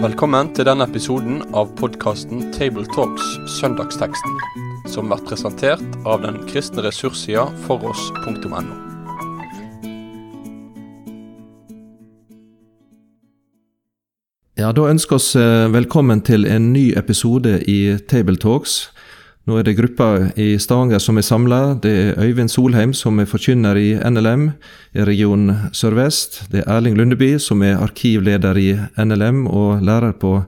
Velkommen 0.00 0.48
til 0.56 0.64
denne 0.64 0.84
episoden 0.88 1.42
av 1.52 1.70
podkasten 1.76 2.46
Tabletalks 2.54 3.24
Søndagsteksten, 3.58 4.36
som 4.88 5.10
blir 5.10 5.20
presentert 5.28 5.98
av 6.08 6.22
den 6.24 6.38
kristne 6.48 6.84
ressurssida 6.86 7.46
foross.no. 7.66 8.62
Ja, 14.60 14.72
Da 14.76 14.88
ønsker 14.88 15.16
oss 15.16 15.34
eh, 15.36 15.68
velkommen 15.72 16.20
til 16.20 16.44
en 16.44 16.72
ny 16.72 16.90
episode 16.96 17.58
i 17.64 17.96
Tabletalks. 18.08 18.90
Nå 19.50 19.56
er 19.58 19.64
det 19.66 19.72
gruppa 19.74 20.28
i 20.38 20.52
Stavanger 20.62 21.00
som 21.02 21.16
er 21.18 21.24
samla. 21.26 21.74
Det 21.82 21.90
er 21.90 22.18
Øyvind 22.22 22.52
Solheim 22.52 22.92
som 22.94 23.18
er 23.18 23.26
forkynner 23.26 23.74
i 23.74 23.96
NLM 23.98 24.44
i 24.94 25.02
region 25.08 25.50
Sør-Vest. 25.74 26.44
Det 26.52 26.60
er 26.60 26.70
Erling 26.70 26.94
Lundeby 26.94 27.32
som 27.42 27.64
er 27.66 27.82
arkivleder 27.82 28.60
i 28.62 28.68
NLM 28.94 29.48
og 29.50 29.82
lærer 29.82 30.14
på 30.22 30.44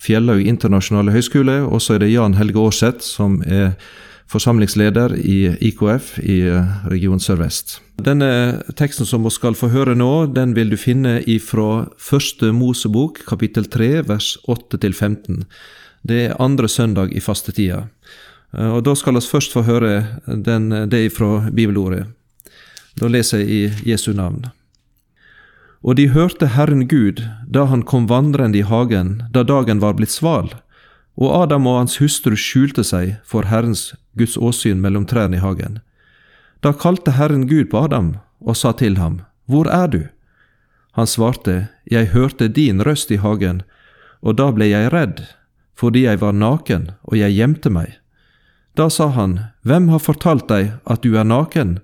Fjellhaug 0.00 0.40
internasjonale 0.40 1.12
høgskole. 1.12 1.58
Og 1.68 1.84
så 1.84 1.98
er 1.98 2.06
det 2.06 2.14
Jan 2.14 2.38
Helge 2.40 2.62
Aarseth 2.62 3.04
som 3.04 3.42
er 3.44 3.74
forsamlingsleder 4.32 5.18
i 5.20 5.38
IKF 5.68 6.14
i 6.24 6.40
region 6.88 7.20
Sør-Vest. 7.20 7.82
Denne 8.00 8.62
teksten 8.72 9.04
som 9.04 9.28
vi 9.28 9.36
skal 9.36 9.58
få 9.58 9.68
høre 9.68 9.98
nå, 10.00 10.30
den 10.32 10.56
vil 10.56 10.72
du 10.72 10.80
finne 10.80 11.18
ifra 11.28 11.90
første 12.00 12.56
Mosebok, 12.56 13.20
kapittel 13.28 13.68
3, 13.68 14.06
vers 14.08 14.38
8-15. 14.48 15.44
Det 16.08 16.30
er 16.30 16.40
andre 16.40 16.68
søndag 16.72 17.12
i 17.12 17.20
fastetida. 17.20 17.84
Og 18.52 18.84
Da 18.84 18.94
skal 18.94 19.14
vi 19.14 19.20
først 19.20 19.52
få 19.52 19.62
høre 19.62 20.20
den, 20.26 20.70
det 20.90 21.12
fra 21.12 21.50
bibelordet. 21.50 22.06
Da 23.00 23.08
leser 23.08 23.38
jeg 23.38 23.48
i 23.48 23.90
Jesu 23.90 24.12
navn. 24.12 24.46
Og 25.82 25.96
de 25.96 26.08
hørte 26.08 26.46
Herren 26.46 26.88
Gud 26.88 27.20
da 27.46 27.66
han 27.70 27.82
kom 27.82 28.08
vandrende 28.08 28.58
i 28.58 28.62
hagen, 28.66 29.22
da 29.30 29.42
dagen 29.42 29.80
var 29.80 29.94
blitt 29.94 30.10
sval, 30.10 30.54
og 31.16 31.42
Adam 31.42 31.66
og 31.66 31.78
hans 31.78 31.98
hustru 32.00 32.36
skjulte 32.36 32.84
seg 32.84 33.16
for 33.24 33.48
Herrens 33.48 33.94
Guds 34.18 34.36
åsyn 34.36 34.80
mellom 34.80 35.06
trærne 35.06 35.38
i 35.38 35.44
hagen. 35.44 35.80
Da 36.60 36.72
kalte 36.72 37.14
Herren 37.16 37.46
Gud 37.46 37.70
på 37.70 37.84
Adam 37.84 38.16
og 38.40 38.56
sa 38.56 38.72
til 38.72 38.96
ham, 38.96 39.22
Hvor 39.46 39.68
er 39.68 39.86
du? 39.86 40.02
Han 40.92 41.06
svarte, 41.06 41.68
Jeg 41.90 42.12
hørte 42.16 42.48
din 42.48 42.82
røst 42.82 43.10
i 43.10 43.16
hagen, 43.16 43.62
og 44.22 44.36
da 44.36 44.50
ble 44.50 44.66
jeg 44.66 44.92
redd, 44.92 45.22
fordi 45.76 46.02
jeg 46.04 46.20
var 46.20 46.32
naken, 46.32 46.90
og 47.04 47.18
jeg 47.18 47.36
gjemte 47.36 47.70
meg. 47.70 48.00
Da 48.76 48.90
sa 48.90 49.06
han, 49.06 49.40
Hvem 49.64 49.88
har 49.88 50.02
fortalt 50.04 50.50
deg 50.52 50.74
at 50.84 51.00
du 51.00 51.16
er 51.16 51.24
naken? 51.24 51.78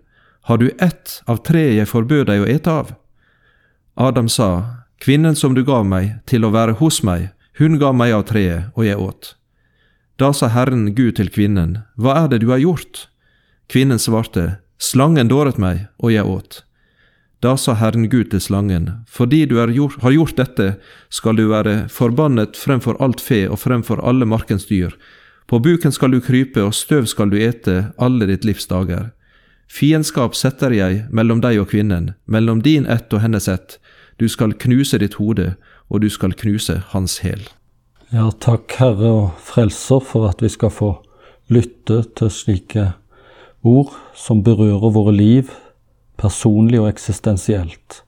Har 0.44 0.58
du 0.60 0.68
ett 0.76 1.22
av 1.24 1.38
treet 1.46 1.78
jeg 1.78 1.88
forbød 1.88 2.26
deg 2.28 2.42
å 2.42 2.48
ete 2.52 2.72
av? 2.82 2.90
Adam 3.96 4.28
sa, 4.28 4.48
Kvinnen 5.00 5.34
som 5.34 5.54
du 5.56 5.62
gav 5.64 5.86
meg 5.88 6.18
til 6.28 6.44
å 6.44 6.52
være 6.52 6.76
hos 6.82 7.00
meg, 7.02 7.30
hun 7.56 7.78
ga 7.80 7.94
meg 7.96 8.12
av 8.12 8.26
treet, 8.28 8.68
og 8.76 8.84
jeg 8.84 9.00
åt. 9.00 9.32
Da 10.20 10.34
sa 10.36 10.50
Herren 10.52 10.92
Gud 10.92 11.16
til 11.16 11.32
kvinnen, 11.32 11.80
Hva 11.96 12.24
er 12.24 12.28
det 12.28 12.42
du 12.44 12.52
har 12.52 12.60
gjort? 12.60 13.06
Kvinnen 13.72 13.98
svarte, 13.98 14.60
Slangen 14.76 15.32
dåret 15.32 15.56
meg, 15.56 15.88
og 15.96 16.12
jeg 16.12 16.28
åt. 16.28 16.60
Da 17.40 17.56
sa 17.56 17.72
Herren 17.74 18.10
Gud 18.12 18.30
til 18.30 18.40
slangen, 18.40 18.90
Fordi 19.08 19.46
du 19.46 19.56
har 19.56 19.72
gjort 19.72 20.36
dette, 20.36 20.76
skal 21.08 21.36
du 21.36 21.48
være 21.48 21.88
forbannet 21.88 22.56
fremfor 22.56 23.00
alt 23.00 23.20
fe 23.20 23.48
og 23.48 23.58
fremfor 23.64 24.04
alle 24.04 24.28
markens 24.28 24.68
dyr, 24.68 24.92
på 25.52 25.58
buken 25.58 25.92
skal 25.92 26.14
du 26.14 26.20
krype, 26.24 26.62
og 26.64 26.72
støv 26.72 27.04
skal 27.04 27.28
du 27.28 27.34
ete 27.36 27.90
alle 28.00 28.24
ditt 28.24 28.46
livs 28.48 28.64
dager. 28.70 29.10
Fiendskap 29.68 30.32
setter 30.32 30.72
jeg 30.72 31.02
mellom 31.12 31.42
deg 31.44 31.58
og 31.60 31.66
kvinnen, 31.68 32.14
mellom 32.24 32.62
din 32.64 32.86
ett 32.88 33.12
og 33.12 33.20
hennes 33.20 33.50
ett. 33.52 33.74
Du 34.16 34.30
skal 34.32 34.54
knuse 34.56 34.96
ditt 35.02 35.18
hode, 35.20 35.50
og 35.92 36.00
du 36.00 36.08
skal 36.08 36.32
knuse 36.32 36.78
hans 36.94 37.18
hæl. 37.20 37.42
Ja, 38.16 38.30
takk 38.32 38.72
Herre 38.80 39.10
og 39.12 39.42
Frelser 39.44 40.00
for 40.00 40.30
at 40.30 40.40
vi 40.40 40.48
skal 40.48 40.72
få 40.72 40.88
lytte 41.52 42.00
til 42.16 42.32
slike 42.32 42.86
ord 43.60 43.92
som 44.16 44.40
berører 44.40 44.96
våre 44.96 45.12
liv, 45.12 45.52
personlig 46.16 46.80
og 46.80 46.88
eksistensielt. 46.94 48.00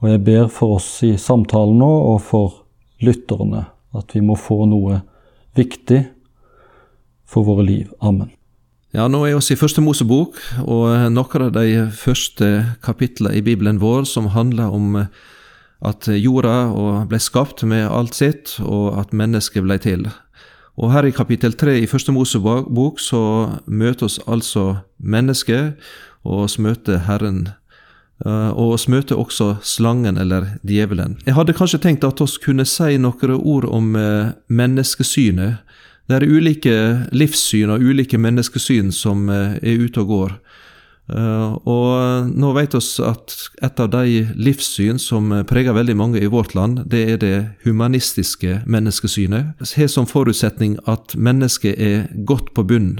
Og 0.00 0.08
jeg 0.14 0.24
ber 0.24 0.48
for 0.48 0.78
oss 0.80 0.88
i 1.04 1.18
samtalen 1.20 1.84
nå, 1.84 1.92
og 2.16 2.24
for 2.32 2.58
lytterne, 3.04 3.66
at 3.92 4.16
vi 4.16 4.24
må 4.24 4.40
få 4.40 4.62
noe 4.72 5.02
viktig 5.52 6.00
for 7.32 7.46
våre 7.48 7.64
liv. 7.66 7.90
Amen. 8.00 8.30
Ja, 8.92 9.06
Nå 9.08 9.22
er 9.24 9.38
vi 9.38 9.54
i 9.54 9.56
Første 9.56 9.80
Mosebok, 9.80 10.36
og 10.68 10.90
noen 11.14 11.44
av 11.46 11.54
de 11.54 11.86
første 11.96 12.48
kapitlene 12.84 13.38
i 13.38 13.44
Bibelen 13.44 13.78
vår 13.80 14.04
som 14.04 14.28
handler 14.34 14.68
om 14.68 14.98
at 15.82 16.08
jorda 16.12 17.06
ble 17.08 17.18
skapt 17.18 17.64
med 17.64 17.88
alt 17.88 18.14
sitt, 18.14 18.58
og 18.60 18.98
at 19.00 19.14
mennesket 19.16 19.64
ble 19.64 19.78
til. 19.80 20.04
Og 20.76 20.92
Her 20.92 21.08
i 21.08 21.14
kapittel 21.16 21.56
tre 21.56 21.78
i 21.80 21.88
Første 21.88 22.12
Mosebok 22.12 23.00
så 23.00 23.22
møter 23.66 24.10
oss 24.10 24.20
altså 24.28 24.82
mennesket, 24.98 25.80
og 26.24 26.44
oss 26.44 26.58
møter 26.58 27.00
Herren. 27.08 27.48
Og 28.24 28.76
oss 28.76 28.86
møter 28.92 29.16
også 29.16 29.56
slangen, 29.64 30.20
eller 30.20 30.58
djevelen. 30.68 31.16
Jeg 31.26 31.34
hadde 31.34 31.56
kanskje 31.56 31.80
tenkt 31.80 32.04
at 32.04 32.20
oss 32.20 32.36
kunne 32.38 32.68
si 32.68 33.00
noen 33.00 33.34
ord 33.40 33.64
om 33.72 33.96
menneskesynet 34.48 35.64
det 36.10 36.18
er 36.18 36.26
ulike 36.26 36.74
livssyn 37.14 37.70
og 37.72 37.82
ulike 37.82 38.18
menneskesyn 38.20 38.90
som 38.94 39.28
eh, 39.30 39.58
er 39.62 39.84
ute 39.86 40.02
og 40.02 40.10
går. 40.10 40.34
Eh, 41.12 41.52
og 41.68 42.30
nå 42.30 42.52
vet 42.56 42.74
vi 42.74 42.82
at 43.06 43.36
et 43.68 43.82
av 43.82 43.90
de 43.94 44.22
livssyn 44.34 44.98
som 45.02 45.30
preger 45.48 45.76
veldig 45.76 45.96
mange 45.98 46.22
i 46.22 46.30
vårt 46.30 46.56
land, 46.58 46.84
det 46.90 47.02
er 47.14 47.20
det 47.22 47.36
humanistiske 47.66 48.62
menneskesynet. 48.66 49.54
Det 49.60 49.74
har 49.76 49.92
som 49.92 50.08
forutsetning 50.10 50.78
at 50.90 51.14
mennesket 51.14 51.78
er 51.78 52.08
godt 52.28 52.50
på 52.56 52.66
bunnen. 52.66 52.98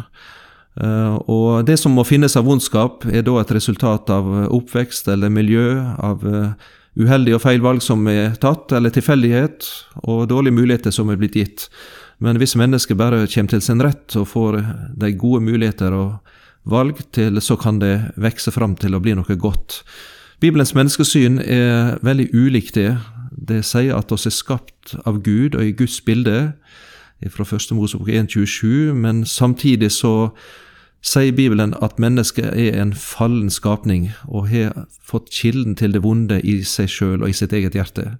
Eh, 0.80 1.16
og 1.26 1.66
det 1.68 1.80
som 1.82 1.98
må 1.98 2.06
finnes 2.08 2.38
av 2.38 2.46
vondskap, 2.46 3.04
er 3.10 3.26
da 3.26 3.40
et 3.40 3.56
resultat 3.58 4.14
av 4.14 4.30
oppvekst 4.46 5.10
eller 5.10 5.32
miljø, 5.32 5.74
av 5.98 6.22
uheldige 6.92 7.38
og 7.38 7.42
feil 7.42 7.62
valg 7.64 7.82
som 7.82 8.06
er 8.08 8.36
tatt, 8.40 8.72
eller 8.76 8.92
tilfeldighet, 8.94 9.66
og 10.06 10.28
dårlige 10.30 10.54
muligheter 10.54 10.94
som 10.94 11.10
er 11.10 11.18
blitt 11.20 11.36
gitt. 11.40 11.66
Men 12.22 12.38
hvis 12.38 12.54
mennesket 12.58 12.98
bare 13.00 13.24
kommer 13.26 13.50
til 13.50 13.64
sin 13.64 13.82
rett 13.82 14.14
og 14.18 14.28
får 14.30 14.60
de 15.00 15.10
gode 15.18 15.42
muligheter 15.42 15.94
og 15.96 16.20
valg 16.70 17.00
til, 17.14 17.40
så 17.42 17.56
kan 17.58 17.80
det 17.82 18.12
vokse 18.20 18.52
fram 18.54 18.76
til 18.78 18.94
å 18.94 19.02
bli 19.02 19.16
noe 19.18 19.36
godt. 19.36 19.80
Bibelens 20.42 20.74
menneskesyn 20.74 21.40
er 21.42 21.98
veldig 22.02 22.28
ulikt 22.34 22.78
det. 22.78 22.94
Det 23.32 23.62
sier 23.66 23.96
at 23.98 24.12
oss 24.14 24.28
er 24.28 24.34
skapt 24.34 24.94
av 25.06 25.22
Gud 25.26 25.56
og 25.56 25.66
i 25.66 25.74
Guds 25.74 26.00
bilde, 26.04 26.52
fra 27.30 27.46
1. 27.46 27.70
Mosebok 27.78 28.08
1,27, 28.10 28.94
men 28.98 29.22
samtidig 29.26 29.92
så 29.94 30.32
sier 31.02 31.34
Bibelen 31.34 31.74
at 31.82 32.00
mennesket 32.02 32.50
er 32.50 32.78
en 32.82 32.90
fallen 32.94 33.50
skapning 33.50 34.08
og 34.26 34.48
har 34.50 34.86
fått 35.06 35.30
kilden 35.34 35.76
til 35.78 35.94
det 35.94 36.02
vonde 36.02 36.40
i 36.42 36.60
seg 36.66 36.90
sjøl 36.90 37.22
og 37.22 37.30
i 37.30 37.36
sitt 37.36 37.54
eget 37.54 37.78
hjerte. 37.78 38.16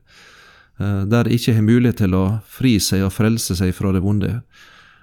Eh, 0.80 1.02
der 1.06 1.24
de 1.24 1.34
ikke 1.36 1.54
har 1.54 1.66
mulighet 1.66 2.00
til 2.02 2.14
å 2.16 2.24
fri 2.48 2.78
seg 2.80 3.04
og 3.06 3.12
frelse 3.14 3.56
seg 3.58 3.74
fra 3.76 3.92
det 3.92 4.02
vonde, 4.04 4.40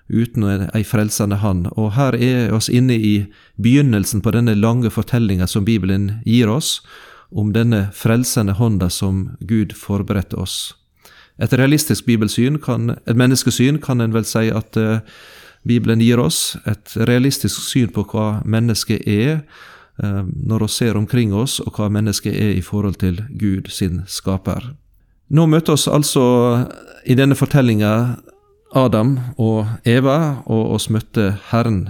uten 0.09 0.47
ei 0.74 0.84
frelsende 0.88 1.40
hand. 1.44 1.69
Og 1.78 1.94
her 1.94 2.18
er 2.18 2.53
oss 2.56 2.69
inne 2.69 2.97
i 2.97 3.13
begynnelsen 3.62 4.24
på 4.25 4.34
denne 4.34 4.57
lange 4.57 4.90
fortellinga 4.90 5.47
som 5.47 5.68
Bibelen 5.68 6.19
gir 6.25 6.50
oss, 6.50 6.80
om 7.30 7.53
denne 7.53 7.91
frelsende 7.94 8.56
hånda 8.57 8.90
som 8.90 9.35
Gud 9.40 9.75
forberedte 9.78 10.40
oss. 10.41 10.74
Et 11.38 11.53
realistisk 11.53 12.07
bibelsyn, 12.09 12.57
kan, 12.57 12.97
et 13.06 13.16
menneskesyn, 13.16 13.78
kan 13.80 14.01
en 14.01 14.16
vel 14.16 14.25
si 14.25 14.50
at 14.50 14.75
uh, 14.81 15.06
Bibelen 15.63 16.01
gir 16.01 16.19
oss. 16.19 16.57
Et 16.68 16.96
realistisk 17.07 17.62
syn 17.69 17.94
på 17.94 18.03
hva 18.09 18.41
mennesket 18.50 19.06
er, 19.07 19.46
uh, 20.03 20.25
når 20.25 20.66
vi 20.66 20.74
ser 20.74 20.97
omkring 20.97 21.31
oss, 21.38 21.59
og 21.62 21.78
hva 21.78 21.88
mennesket 21.94 22.34
er 22.34 22.57
i 22.57 22.65
forhold 22.65 22.98
til 23.06 23.22
Gud 23.30 23.69
sin 23.72 24.01
skaper. 24.10 24.74
Nå 25.30 25.46
møter 25.46 25.76
oss 25.76 25.86
altså 25.88 26.24
i 27.06 27.16
denne 27.18 27.38
fortellinga 27.38 27.92
Adam 28.78 29.16
og 29.38 29.68
Eva, 29.88 30.42
og 30.50 30.76
oss 30.76 30.90
møtte 30.94 31.31
Herren. 31.50 31.90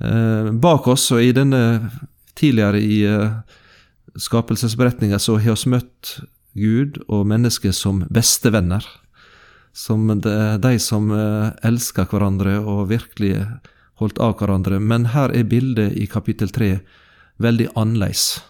Eh, 0.00 0.50
bak 0.60 0.88
oss, 0.88 1.10
og 1.12 1.20
i 1.24 1.34
denne 1.36 1.90
tidligere 2.36 2.80
i 2.80 3.02
eh, 3.08 3.36
skapelsesberetninga, 4.16 5.20
så 5.20 5.36
har 5.40 5.56
vi 5.56 5.74
møtt 5.76 6.14
Gud 6.56 7.00
og 7.08 7.28
mennesket 7.28 7.76
som 7.76 8.04
bestevenner. 8.08 8.84
Som 9.76 10.08
de, 10.20 10.74
som 10.82 11.12
eh, 11.14 11.52
elsker 11.64 12.08
hverandre 12.10 12.58
og 12.58 12.88
virkelig 12.90 13.36
holdt 14.00 14.18
av 14.18 14.36
hverandre. 14.40 14.80
Men 14.80 15.12
her 15.14 15.32
er 15.36 15.48
bildet 15.48 15.92
i 15.92 16.08
kapittel 16.10 16.50
tre 16.52 16.78
veldig 17.40 17.70
annerledes. 17.76 18.40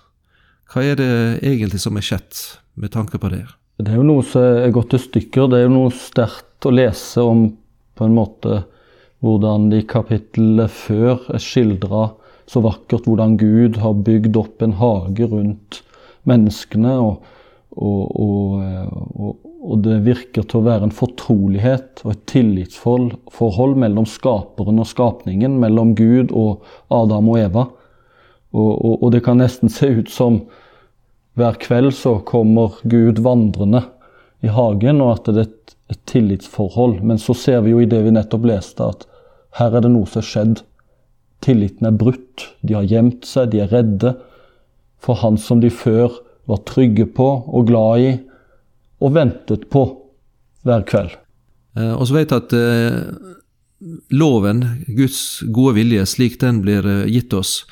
Hva 0.70 0.86
er 0.86 0.98
det 0.98 1.14
egentlig 1.42 1.82
som 1.82 1.98
er 1.98 2.06
skjedd, 2.06 2.44
med 2.78 2.94
tanke 2.94 3.18
på 3.18 3.30
det? 3.34 3.44
Det 3.80 3.92
er 3.92 3.98
jo 4.00 4.06
noe 4.06 4.24
som 4.26 4.44
er 4.44 4.72
gått 4.74 4.92
til 4.94 5.02
stykker. 5.02 5.48
Det 5.48 5.60
er 5.60 5.66
jo 5.66 5.74
noe 5.74 5.92
sterkt 5.94 6.68
å 6.68 6.74
lese 6.74 7.24
om 7.24 7.46
på 7.96 8.06
en 8.06 8.16
måte 8.16 8.62
hvordan 9.24 9.68
de 9.72 9.82
kapitlene 9.88 10.66
før 10.72 11.26
er 11.32 11.42
skildra 11.42 12.10
så 12.50 12.62
vakkert 12.64 13.06
hvordan 13.06 13.36
Gud 13.38 13.78
har 13.78 14.00
bygd 14.06 14.38
opp 14.40 14.62
en 14.64 14.74
hage 14.80 15.28
rundt 15.30 15.82
menneskene. 16.28 16.96
og, 16.98 17.28
og, 17.70 18.16
og, 18.18 19.36
og 19.60 19.84
det 19.84 20.00
virker 20.06 20.46
til 20.48 20.58
å 20.58 20.66
være 20.66 20.88
en 20.88 20.94
fortrolighet 20.94 22.02
og 22.02 22.14
et 22.14 22.24
tillitsforhold 22.32 23.76
mellom 23.78 24.08
skaperen 24.08 24.80
og 24.82 24.88
skapningen, 24.88 25.58
mellom 25.62 25.94
Gud 25.94 26.32
og 26.32 26.64
Adam 26.90 27.28
og 27.30 27.38
Eva. 27.38 27.66
Og, 28.50 29.06
det 29.14 29.20
kan 29.22 29.38
nesten 29.38 29.70
se 29.70 29.86
ut 30.00 30.10
som 30.10 30.40
hver 31.40 31.58
kveld 31.62 31.94
så 31.96 32.18
kommer 32.26 32.78
Gud 32.88 33.20
vandrende 33.24 33.84
i 34.44 34.50
hagen, 34.52 35.00
og 35.04 35.18
at 35.18 35.30
det 35.30 35.36
er 35.36 35.48
et, 35.48 35.76
et 35.92 36.02
tillitsforhold. 36.08 37.00
Men 37.06 37.20
så 37.20 37.36
ser 37.36 37.64
vi 37.64 37.74
jo 37.74 37.82
i 37.82 37.88
det 37.88 38.02
vi 38.06 38.14
nettopp 38.14 38.48
leste, 38.48 38.86
at 38.86 39.06
her 39.58 39.76
er 39.76 39.84
det 39.84 39.92
noe 39.92 40.08
som 40.08 40.22
er 40.22 40.28
skjedd. 40.28 40.64
Tilliten 41.44 41.88
er 41.88 41.96
brutt. 41.96 42.50
De 42.60 42.76
har 42.76 42.88
gjemt 42.88 43.24
seg, 43.28 43.52
de 43.54 43.64
er 43.64 43.72
redde 43.72 44.14
for 45.00 45.20
han 45.22 45.38
som 45.40 45.62
de 45.62 45.70
før 45.72 46.12
var 46.50 46.62
trygge 46.68 47.06
på 47.16 47.28
og 47.48 47.68
glad 47.70 48.04
i 48.04 48.10
og 49.00 49.14
ventet 49.16 49.68
på 49.72 49.84
hver 50.66 50.84
kveld. 50.88 51.14
Eh, 51.78 51.92
og 51.94 52.04
så 52.08 52.18
vet 52.18 52.34
jeg 52.34 52.44
at 52.44 52.56
eh, 52.56 52.98
loven, 54.12 54.64
Guds 54.88 55.40
gode 55.48 55.78
vilje, 55.78 56.04
slik 56.08 56.36
den 56.42 56.60
blir 56.64 56.84
eh, 56.84 57.06
gitt 57.08 57.32
oss, 57.36 57.62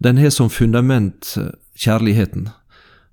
den 0.00 0.20
har 0.22 0.32
som 0.32 0.48
fundament 0.48 1.34
kjærligheten. 1.78 2.48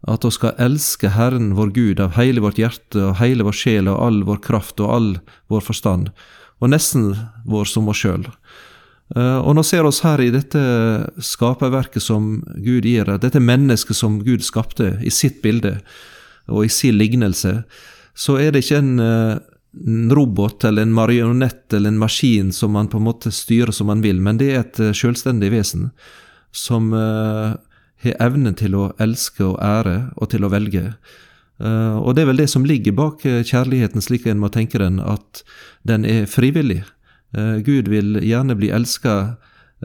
At 0.05 0.25
vi 0.25 0.31
skal 0.35 0.57
elske 0.61 1.09
Herren 1.15 1.55
vår 1.57 1.71
Gud 1.73 1.99
av 2.03 2.13
hele 2.19 2.43
vårt 2.43 2.59
hjerte 2.61 3.01
og 3.07 3.17
hele 3.17 3.45
vår 3.47 3.57
sjel 3.57 3.89
og 3.89 4.01
all 4.05 4.21
vår 4.27 4.41
kraft 4.45 4.81
og 4.83 4.91
all 4.93 5.09
vår 5.49 5.65
forstand, 5.65 6.11
og 6.61 6.71
nesten 6.71 7.15
vår 7.49 7.65
som 7.69 7.89
oss 7.89 8.03
sjøl. 8.03 8.27
Eh, 9.13 9.37
og 9.37 9.53
nå 9.57 9.63
ser 9.65 9.85
oss 9.85 10.01
her 10.05 10.21
i 10.21 10.31
dette 10.33 10.61
skaperverket 11.21 12.01
som 12.01 12.39
Gud 12.57 12.85
gir, 12.85 13.09
dette 13.21 13.41
mennesket 13.41 13.97
som 13.97 14.19
Gud 14.25 14.45
skapte 14.45 14.95
i 15.05 15.13
sitt 15.13 15.43
bilde 15.43 15.77
og 16.49 16.65
i 16.65 16.71
sin 16.73 16.97
lignelse, 16.97 17.59
så 18.15 18.37
er 18.41 18.53
det 18.53 18.63
ikke 18.63 18.81
en, 18.81 18.99
eh, 18.99 19.37
en 19.85 20.09
robot 20.13 20.65
eller 20.65 20.85
en 20.85 20.95
marionett 20.95 21.73
eller 21.73 21.93
en 21.93 22.01
maskin 22.01 22.53
som 22.53 22.71
man 22.71 22.87
på 22.87 22.97
en 22.97 23.09
måte 23.09 23.33
styrer 23.33 23.73
som 23.73 23.87
man 23.87 24.01
vil, 24.01 24.21
men 24.21 24.37
det 24.37 24.51
er 24.53 24.59
et 24.63 24.79
eh, 24.79 24.93
selvstendig 24.93 25.51
vesen 25.53 25.91
som 26.55 26.93
har 28.03 28.17
evnen 28.19 28.57
til 28.57 28.75
å 28.75 28.89
elske 28.99 29.45
og 29.45 29.61
ære 29.63 30.11
og 30.15 30.29
til 30.33 30.43
å 30.43 30.51
velge. 30.51 30.91
Og 31.55 32.09
det 32.15 32.25
er 32.25 32.27
vel 32.27 32.41
det 32.41 32.49
som 32.51 32.65
ligger 32.67 32.91
bak 32.91 33.21
kjærligheten, 33.23 34.03
slik 34.03 34.25
en 34.27 34.41
må 34.41 34.49
tenke 34.51 34.81
den, 34.81 34.99
at 34.99 35.45
den 35.87 36.03
er 36.03 36.25
frivillig. 36.27 36.81
Eh, 37.35 37.57
Gud 37.65 37.89
vil 37.91 38.19
gjerne 38.23 38.55
bli 38.55 38.71
elska 38.73 39.15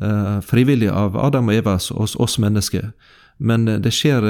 eh, 0.00 0.38
frivillig 0.46 0.90
av 0.92 1.18
Adam 1.18 1.50
og 1.50 1.56
Eva, 1.56 1.76
oss, 1.76 2.16
oss 2.16 2.38
mennesker, 2.42 2.92
men 3.38 3.68
eh, 3.68 3.80
det 3.82 3.92
skjer 3.94 4.26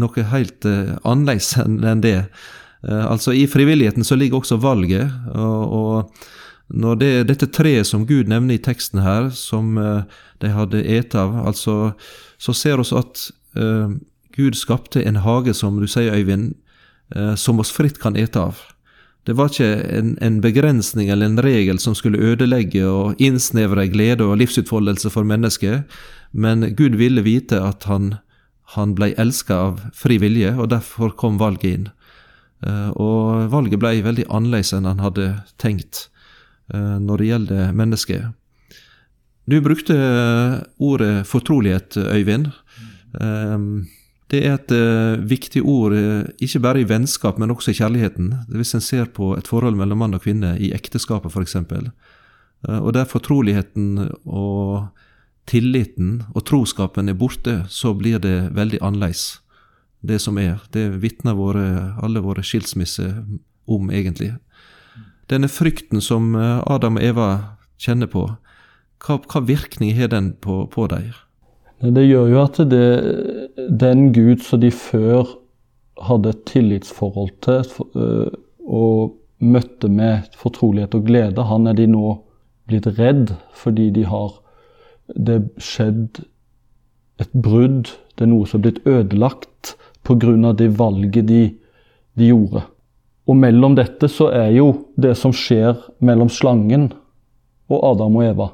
noe 0.00 0.26
helt 0.32 0.66
annerledes 1.04 1.54
enn 1.64 2.04
det. 2.04 2.20
Altså 2.82 3.34
I 3.36 3.44
frivilligheten 3.46 4.02
så 4.02 4.16
ligger 4.18 4.40
også 4.40 4.56
valget. 4.58 5.12
og, 5.36 5.74
og 5.76 6.24
når 6.72 6.98
det, 7.00 7.12
dette 7.28 7.50
treet 7.52 7.86
som 7.86 8.06
Gud 8.08 8.30
nevner 8.32 8.56
i 8.56 8.62
teksten 8.64 9.02
her, 9.04 9.28
som 9.36 9.76
de 10.42 10.50
hadde 10.50 10.80
et 10.88 11.14
av, 11.18 11.34
altså, 11.46 11.92
så 12.40 12.54
ser 12.56 12.80
vi 12.80 12.96
at 12.98 13.26
uh, 13.60 13.92
Gud 14.34 14.56
skapte 14.58 15.02
en 15.04 15.20
hage, 15.22 15.54
som 15.54 15.78
du 15.80 15.86
sier, 15.90 16.14
Øyvind, 16.16 16.54
uh, 17.16 17.34
som 17.38 17.60
oss 17.62 17.72
fritt 17.74 18.00
kan 18.02 18.16
ete 18.18 18.40
av. 18.40 18.60
Det 19.26 19.36
var 19.38 19.52
ikke 19.52 19.70
en, 19.94 20.16
en, 20.18 20.40
begrensning 20.42 21.12
eller 21.12 21.30
en 21.30 21.42
regel 21.44 21.78
som 21.78 21.94
skulle 21.94 22.18
ødelegge 22.18 22.82
og 22.88 23.20
innsnevre 23.22 23.86
glede 23.92 24.26
og 24.26 24.40
livsutfoldelse 24.40 25.12
for 25.14 25.28
mennesket, 25.28 25.86
men 26.32 26.72
Gud 26.74 26.96
ville 26.98 27.22
vite 27.22 27.60
at 27.62 27.86
han, 27.86 28.16
han 28.74 28.96
ble 28.98 29.12
elska 29.20 29.60
av 29.68 29.84
fri 29.94 30.18
vilje, 30.18 30.56
og 30.56 30.72
derfor 30.72 31.14
kom 31.14 31.38
valget 31.38 31.68
inn. 31.70 31.90
Uh, 32.66 32.90
og 32.98 33.52
valget 33.52 33.78
ble 33.82 34.00
veldig 34.02 34.26
annerledes 34.30 34.74
enn 34.74 34.86
han 34.86 35.02
hadde 35.02 35.28
tenkt 35.58 36.06
eh, 36.06 36.11
når 36.70 37.18
det 37.18 37.26
gjelder 37.26 37.72
mennesket. 37.72 38.28
Du 39.50 39.60
brukte 39.60 39.96
ordet 40.78 41.26
fortrolighet, 41.26 41.96
Øyvind. 41.96 42.52
Mm. 43.18 43.88
Det 44.30 44.40
er 44.46 44.54
et 44.54 44.72
viktig 45.28 45.60
ord, 45.68 45.92
ikke 46.40 46.60
bare 46.62 46.80
i 46.80 46.88
vennskap, 46.88 47.38
men 47.38 47.50
også 47.50 47.74
i 47.74 47.76
kjærligheten. 47.76 48.30
Hvis 48.48 48.74
en 48.74 48.80
ser 48.80 49.10
på 49.12 49.34
et 49.36 49.48
forhold 49.50 49.76
mellom 49.76 49.98
mann 49.98 50.14
og 50.14 50.22
kvinne 50.24 50.54
i 50.56 50.70
ekteskapet, 50.72 51.32
f.eks. 51.34 51.56
Og 52.70 52.92
der 52.94 53.04
fortroligheten 53.10 54.08
og 54.24 54.88
tilliten 55.50 56.22
og 56.32 56.46
troskapen 56.46 57.10
er 57.10 57.18
borte, 57.18 57.64
så 57.68 57.92
blir 57.98 58.22
det 58.22 58.54
veldig 58.54 58.78
annerledes, 58.80 59.42
det 60.00 60.20
som 60.22 60.38
er. 60.38 60.62
Det 60.72 61.02
vitner 61.02 61.34
alle 62.00 62.22
våre 62.22 62.42
skilsmisser 62.46 63.24
om, 63.66 63.90
egentlig. 63.90 64.32
Denne 65.30 65.48
frykten 65.48 66.02
som 66.02 66.34
Adam 66.34 66.98
og 66.98 67.04
Eva 67.04 67.28
kjenner 67.80 68.10
på, 68.10 68.24
hva, 69.02 69.18
hva 69.18 69.42
virkning 69.46 69.94
har 69.96 70.10
den 70.12 70.32
på, 70.42 70.64
på 70.70 70.86
dem? 70.90 71.12
Det 71.82 72.04
gjør 72.06 72.28
jo 72.30 72.42
at 72.42 72.60
det, 72.70 72.88
den 73.80 74.12
Gud 74.14 74.44
som 74.46 74.60
de 74.62 74.70
før 74.70 75.26
hadde 76.06 76.30
et 76.30 76.44
tillitsforhold 76.46 77.32
til 77.42 77.66
øh, 77.98 78.30
og 78.62 79.16
møtte 79.42 79.90
med 79.90 80.28
fortrolighet 80.38 80.94
og 80.94 81.08
glede, 81.08 81.42
han 81.42 81.66
er 81.66 81.74
de 81.74 81.88
nå 81.90 82.14
blitt 82.70 82.86
redd 82.98 83.34
fordi 83.58 83.90
de 83.90 84.06
har 84.06 84.38
Det 85.12 85.42
skjedd 85.60 86.22
et 87.20 87.32
brudd, 87.34 87.90
det 88.16 88.24
er 88.24 88.30
noe 88.30 88.46
som 88.46 88.60
er 88.60 88.62
blitt 88.68 88.86
ødelagt 88.86 89.74
pga. 90.06 90.52
det 90.56 90.78
valget 90.78 91.26
de, 91.28 91.42
de 92.16 92.28
gjorde. 92.30 92.62
Og 93.28 93.38
mellom 93.38 93.76
dette 93.78 94.08
så 94.10 94.30
er 94.34 94.50
jo 94.56 94.72
det 94.98 95.14
som 95.18 95.34
skjer 95.34 95.76
mellom 96.02 96.30
slangen 96.32 96.90
og 97.70 97.84
Adam 97.92 98.18
og 98.18 98.26
Eva, 98.26 98.48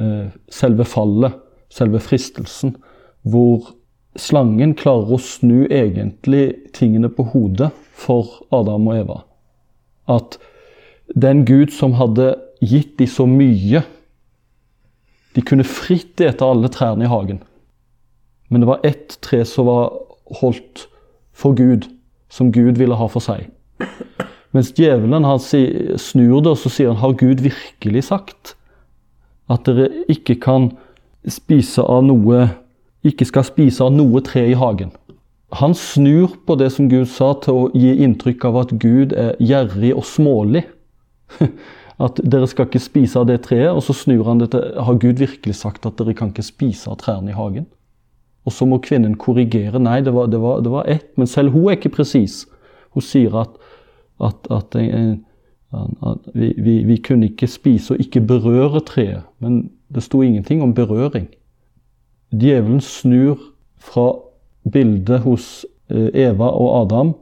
øh, 0.00 0.28
selve 0.48 0.86
fallet 0.88 1.36
selve 1.70 2.00
fristelsen, 2.02 2.74
hvor 3.22 3.72
slangen 4.18 4.74
klarer 4.78 5.14
å 5.14 5.22
snu 5.22 5.64
egentlig 5.70 6.72
tingene 6.76 7.10
på 7.12 7.28
hodet 7.32 7.70
for 7.94 8.40
Adam 8.54 8.88
og 8.90 8.98
Eva. 8.98 9.18
At 10.10 10.38
den 11.14 11.44
Gud 11.46 11.72
som 11.74 11.96
hadde 11.98 12.34
gitt 12.60 12.98
dem 12.98 13.08
så 13.10 13.26
mye 13.26 13.84
De 15.30 15.42
kunne 15.46 15.62
fritt 15.62 16.18
ete 16.18 16.42
alle 16.42 16.66
trærne 16.74 17.04
i 17.06 17.08
hagen. 17.08 17.36
Men 18.50 18.60
det 18.60 18.66
var 18.66 18.80
ett 18.82 19.12
tre 19.22 19.44
som 19.46 19.68
var 19.68 19.92
holdt 20.40 20.88
for 21.30 21.54
Gud, 21.54 21.86
som 22.30 22.52
Gud 22.54 22.78
ville 22.78 22.96
ha 22.96 23.08
for 23.10 23.24
seg. 23.24 23.48
Mens 24.54 24.72
djevelen 24.74 25.26
snur 25.98 26.40
det, 26.42 26.54
og 26.54 26.58
så 26.58 26.72
sier 26.72 26.90
han 26.90 27.02
har 27.02 27.18
Gud 27.18 27.42
virkelig 27.44 28.06
sagt 28.08 28.56
at 29.50 29.66
dere 29.66 29.90
ikke 30.10 30.38
kan 30.42 30.70
spise 31.28 31.82
av 31.82 32.04
noe 32.06 32.48
Ikke 33.00 33.24
skal 33.24 33.46
spise 33.48 33.80
av 33.80 33.94
noe 33.96 34.20
tre 34.20 34.42
i 34.50 34.56
hagen. 34.60 34.90
Han 35.56 35.72
snur 35.72 36.34
på 36.44 36.52
det 36.60 36.66
som 36.74 36.90
Gud 36.90 37.08
sa, 37.08 37.30
til 37.40 37.56
å 37.56 37.70
gi 37.72 37.94
inntrykk 38.04 38.44
av 38.44 38.58
at 38.60 38.74
Gud 38.76 39.14
er 39.16 39.38
gjerrig 39.40 39.94
og 39.96 40.04
smålig. 40.04 40.66
At 42.04 42.20
dere 42.20 42.44
skal 42.48 42.68
ikke 42.68 42.80
spise 42.80 43.16
av 43.20 43.26
det 43.28 43.38
treet. 43.46 43.72
Og 43.72 43.80
så 43.84 43.96
snur 43.96 44.28
han 44.28 44.40
det 44.40 44.50
til 44.52 44.68
Har 44.84 45.00
Gud 45.00 45.20
virkelig 45.20 45.56
sagt 45.58 45.88
at 45.88 45.96
dere 45.96 46.12
kan 46.16 46.30
ikke 46.32 46.44
spise 46.44 46.92
av 46.92 47.00
trærne 47.00 47.32
i 47.32 47.36
hagen? 47.36 47.66
Og 48.44 48.52
så 48.52 48.66
må 48.66 48.78
kvinnen 48.82 49.18
korrigere. 49.20 49.80
Nei, 49.82 50.00
det 50.04 50.14
var, 50.14 50.30
det 50.32 50.40
var, 50.40 50.62
det 50.64 50.72
var 50.72 50.88
ett. 50.88 51.10
Men 51.16 51.28
selv 51.28 51.52
hun 51.52 51.68
er 51.68 51.76
ikke 51.76 51.92
presis. 51.98 52.46
Hun 52.94 53.04
sier 53.04 53.36
at, 53.36 53.58
at, 54.20 54.48
at, 54.50 54.76
at 54.76 56.30
vi, 56.34 56.54
vi, 56.56 56.78
vi, 56.88 56.96
kunne 56.96 57.28
ikke 57.30 57.46
spise 57.50 57.94
og 57.94 58.00
ikke 58.00 58.20
berøre 58.20 58.80
treet. 58.86 59.28
Men 59.38 59.70
det 59.94 60.02
sto 60.02 60.22
ingenting 60.22 60.62
om 60.62 60.74
berøring. 60.74 61.28
Djevelen 62.32 62.80
snur 62.80 63.38
fra 63.78 64.12
bildet 64.72 65.20
hos 65.20 65.66
eh, 65.90 66.08
Eva 66.14 66.48
og 66.48 66.82
Adam, 66.82 67.14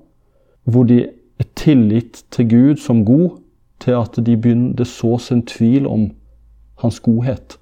hvor 0.64 0.84
de 0.84 1.06
er 1.38 1.46
tillit 1.56 2.24
til 2.30 2.48
Gud 2.50 2.76
som 2.76 3.04
god, 3.04 3.38
til 3.80 3.90
at 3.90 4.18
de 4.26 4.36
begynner, 4.36 4.74
det 4.76 4.86
sås 4.86 5.30
en 5.32 5.46
tvil 5.46 5.86
om 5.86 6.10
hans 6.82 7.00
godhet. 7.00 7.58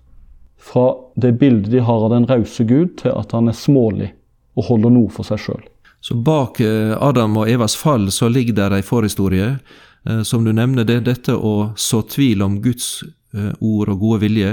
Fra 0.66 0.90
det 1.14 1.36
bildet 1.40 1.70
de 1.72 1.80
har 1.86 2.04
av 2.04 2.12
den 2.12 2.26
rause 2.26 2.64
Gud, 2.66 2.96
til 3.02 3.14
at 3.14 3.32
han 3.36 3.48
er 3.48 3.56
smålig 3.56 4.12
og 4.56 4.70
holder 4.70 4.92
noe 4.92 5.12
for 5.12 5.28
seg 5.28 5.42
sjøl. 5.42 5.66
Så 6.02 6.16
bak 6.26 6.60
eh, 6.62 6.94
Adam 7.02 7.36
og 7.40 7.50
Evas 7.50 7.76
fall 7.78 8.10
så 8.14 8.28
ligger 8.30 8.56
der 8.56 8.76
ei 8.78 8.84
forhistorie. 8.86 9.56
Eh, 10.06 10.22
som 10.26 10.44
du 10.44 10.52
nevner, 10.54 10.86
det 10.86 11.00
er 11.00 11.06
dette 11.12 11.36
å 11.36 11.72
så 11.80 12.02
tvil 12.06 12.44
om 12.46 12.60
Guds 12.64 13.04
Eh, 13.36 13.52
ord 13.60 13.90
og 13.92 14.00
gode 14.00 14.22
vilje. 14.24 14.52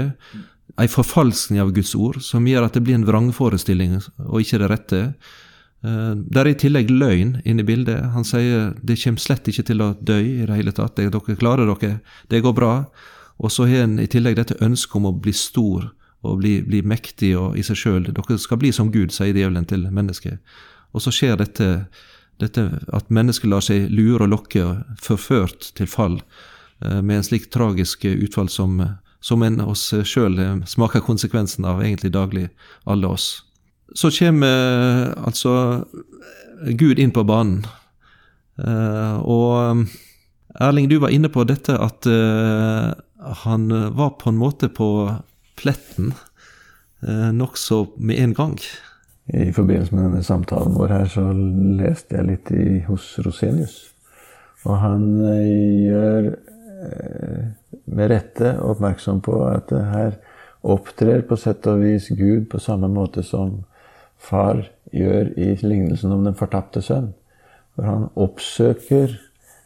Ei 0.80 0.88
forfalskning 0.90 1.62
av 1.62 1.72
Guds 1.76 1.94
ord 1.94 2.20
som 2.24 2.46
gjør 2.48 2.66
at 2.66 2.76
det 2.76 2.82
blir 2.84 2.98
en 2.98 3.06
vrangforestilling 3.06 4.00
og 4.26 4.40
ikke 4.42 4.60
det 4.60 4.70
rette. 4.72 5.00
Der 5.84 6.40
er 6.40 6.48
i 6.48 6.56
tillegg 6.56 6.88
løgn 6.88 7.34
inne 7.44 7.60
i 7.60 7.66
bildet. 7.68 8.00
Han 8.14 8.24
sier 8.24 8.70
det 8.80 8.96
kommer 9.02 9.20
slett 9.20 9.50
ikke 9.52 9.66
til 9.68 9.82
å 9.84 9.90
dø 10.00 10.16
i 10.16 10.46
det 10.48 10.56
hele 10.56 10.72
tatt. 10.72 10.96
Dere 10.96 11.36
klarer 11.36 11.68
dere, 11.68 11.98
det 12.32 12.40
går 12.40 12.54
bra. 12.56 12.72
Og 13.36 13.52
så 13.52 13.68
har 13.68 13.84
en 13.84 13.98
i 14.00 14.08
tillegg 14.08 14.38
dette 14.38 14.56
ønsket 14.64 14.96
om 14.96 15.10
å 15.10 15.12
bli 15.12 15.34
stor 15.36 15.92
og 16.24 16.40
bli, 16.40 16.58
bli 16.64 16.80
mektig 16.86 17.34
og 17.38 17.58
i 17.58 17.64
seg 17.66 17.78
sjøl. 17.78 18.08
Dere 18.08 18.38
skal 18.40 18.60
bli 18.60 18.72
som 18.74 18.90
Gud, 18.94 19.12
sier 19.12 19.36
djevelen 19.36 19.68
til 19.68 19.86
mennesket. 19.92 20.40
Og 20.94 21.04
så 21.04 21.12
skjer 21.14 21.38
dette, 21.40 21.68
dette 22.42 22.66
at 22.94 23.10
mennesket 23.12 23.50
lar 23.50 23.64
seg 23.64 23.90
lure 23.92 24.24
og 24.24 24.32
lokke 24.32 24.66
forført 25.02 25.72
til 25.78 25.90
fall, 25.90 26.20
eh, 26.84 27.00
med 27.00 27.18
en 27.18 27.26
slik 27.26 27.50
tragisk 27.54 28.06
utfall 28.10 28.48
som, 28.52 28.80
som 29.20 29.42
en 29.42 29.60
oss 29.64 29.90
sjøl 30.06 30.38
smaker 30.70 31.04
konsekvensen 31.04 31.66
av 31.68 31.82
egentlig 31.82 32.14
daglig, 32.14 32.48
alle 32.86 33.10
oss. 33.10 33.28
Så 33.94 34.10
kommer 34.14 35.12
altså 35.20 35.84
Gud 36.78 36.98
inn 36.98 37.12
på 37.14 37.22
banen. 37.28 37.66
Og 38.56 39.84
Erling, 40.62 40.88
du 40.88 40.96
var 41.02 41.12
inne 41.12 41.28
på 41.28 41.44
dette 41.46 41.76
at 41.76 42.08
han 43.44 43.68
var 43.94 44.14
på 44.18 44.30
en 44.30 44.38
måte 44.40 44.70
på 44.72 44.88
pletten 45.58 46.12
eh, 47.06 47.30
nokså 47.32 47.86
med 47.96 48.20
en 48.22 48.34
gang. 48.34 48.58
I 49.26 49.52
forbindelse 49.52 49.94
med 49.94 50.04
denne 50.04 50.22
samtalen 50.22 50.74
vår 50.76 50.92
her, 50.92 51.08
så 51.08 51.30
leste 51.32 52.18
jeg 52.18 52.28
litt 52.28 52.50
i, 52.52 52.66
hos 52.88 53.14
Rosenius. 53.24 53.78
Og 54.64 54.78
han 54.82 55.06
eh, 55.24 55.84
gjør 55.88 56.30
eh, 56.30 57.42
med 57.84 58.10
rette 58.12 58.54
oppmerksom 58.64 59.22
på 59.24 59.38
at 59.48 59.68
det 59.72 59.84
her 59.90 60.16
opptrer 60.64 61.24
på 61.28 61.36
sett 61.40 61.66
og 61.68 61.82
vis 61.84 62.08
Gud 62.16 62.48
på 62.52 62.60
samme 62.62 62.88
måte 62.88 63.24
som 63.24 63.62
far 64.16 64.62
gjør 64.94 65.32
i 65.36 65.52
lignelsen 65.60 66.12
om 66.14 66.24
den 66.24 66.36
fortapte 66.38 66.80
sønn. 66.84 67.12
For 67.74 67.88
han 67.88 68.06
oppsøker 68.14 69.16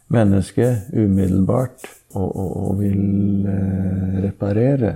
mennesket 0.08 0.88
umiddelbart 0.96 1.84
og, 2.16 2.28
og, 2.30 2.50
og 2.62 2.78
vil 2.80 3.46
eh, 3.46 4.18
reparere 4.24 4.94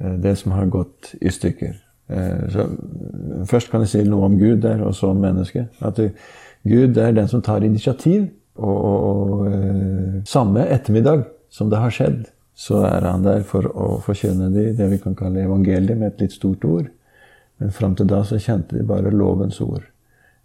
det 0.00 0.32
som 0.40 0.52
har 0.56 0.70
gått 0.72 1.14
i 1.20 1.30
stykker. 1.32 1.74
Eh, 2.10 2.48
så 2.50 2.66
først 3.46 3.70
kan 3.70 3.84
jeg 3.84 3.92
si 3.92 4.02
noe 4.08 4.26
om 4.26 4.38
Gud 4.40 4.62
der, 4.64 4.82
og 4.82 4.94
så 4.96 5.12
om 5.12 5.20
mennesket. 5.22 5.70
At 5.84 6.00
Gud 6.66 6.98
er 6.98 7.12
den 7.16 7.28
som 7.28 7.42
tar 7.42 7.64
initiativ. 7.64 8.28
Og, 8.60 8.84
og, 8.84 9.30
og, 9.30 9.46
eh, 9.52 10.22
samme 10.28 10.66
ettermiddag 10.68 11.24
som 11.50 11.70
det 11.70 11.78
har 11.80 11.92
skjedd, 11.94 12.26
så 12.54 12.82
er 12.84 13.06
han 13.06 13.22
der 13.24 13.44
for 13.46 13.64
å 13.70 13.86
forkynne 14.04 14.50
de, 14.52 14.66
det 14.76 14.88
vi 14.90 14.98
kan 15.00 15.14
kalle 15.16 15.46
evangeliet, 15.46 15.96
med 15.96 16.12
et 16.12 16.26
litt 16.26 16.34
stort 16.36 16.64
ord. 16.68 16.90
Men 17.60 17.72
fram 17.72 17.94
til 17.96 18.08
da 18.10 18.20
så 18.26 18.40
kjente 18.40 18.76
de 18.76 18.84
bare 18.84 19.12
lovens 19.14 19.60
ord 19.64 19.86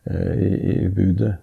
eh, 0.05 0.31
i, 0.45 0.51
i, 0.75 0.77
budet. 0.93 1.33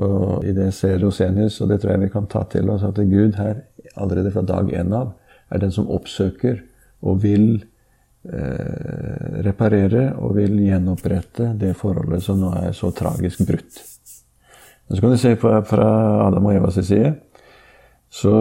Og 0.00 0.44
i 0.44 0.54
det 0.56 0.70
ser 0.76 0.98
Rosenius, 1.02 1.60
og 1.60 1.72
det 1.72 1.80
tror 1.82 1.94
jeg 1.94 2.06
vi 2.06 2.12
kan 2.12 2.30
ta 2.32 2.44
til 2.52 2.70
oss, 2.70 2.84
at 2.84 3.00
Gud 3.10 3.36
her 3.40 3.64
allerede 3.96 4.32
fra 4.32 4.44
dag 4.44 4.72
én 4.72 4.92
av 4.96 5.12
er 5.52 5.62
den 5.62 5.72
som 5.72 5.90
oppsøker 5.92 6.62
og 7.04 7.20
vil 7.22 7.48
eh, 7.58 9.42
reparere 9.46 10.08
og 10.20 10.36
vil 10.38 10.56
gjenopprette 10.64 11.52
det 11.60 11.74
forholdet 11.76 12.24
som 12.24 12.40
nå 12.40 12.54
er 12.62 12.72
så 12.76 12.92
tragisk 12.96 13.44
brutt. 13.48 13.82
Så 14.86 15.00
kan 15.02 15.10
du 15.10 15.18
se 15.18 15.34
på, 15.36 15.50
fra 15.66 15.88
Adam 16.28 16.46
og 16.46 16.54
Evas 16.54 16.78
side 16.86 17.16
så 18.16 18.36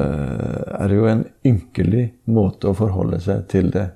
eh, 0.00 0.80
er 0.80 0.88
det 0.88 0.96
jo 0.98 1.06
en 1.08 1.24
ynkelig 1.46 2.08
måte 2.28 2.70
å 2.70 2.76
forholde 2.76 3.20
seg 3.22 3.46
til 3.48 3.70
det 3.74 3.86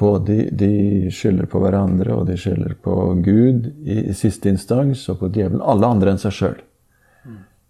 på. 0.00 0.16
De, 0.26 0.40
de 0.50 1.10
skylder 1.14 1.46
på 1.50 1.60
hverandre, 1.62 2.16
og 2.16 2.26
de 2.30 2.38
skylder 2.40 2.74
på 2.82 2.96
Gud 3.24 3.68
i, 3.84 4.00
i 4.10 4.16
siste 4.16 4.50
instans, 4.50 5.04
og 5.12 5.20
på 5.20 5.30
djevelen. 5.30 5.62
Alle 5.62 5.92
andre 5.94 6.14
enn 6.14 6.22
seg 6.22 6.36
sjøl. 6.36 6.58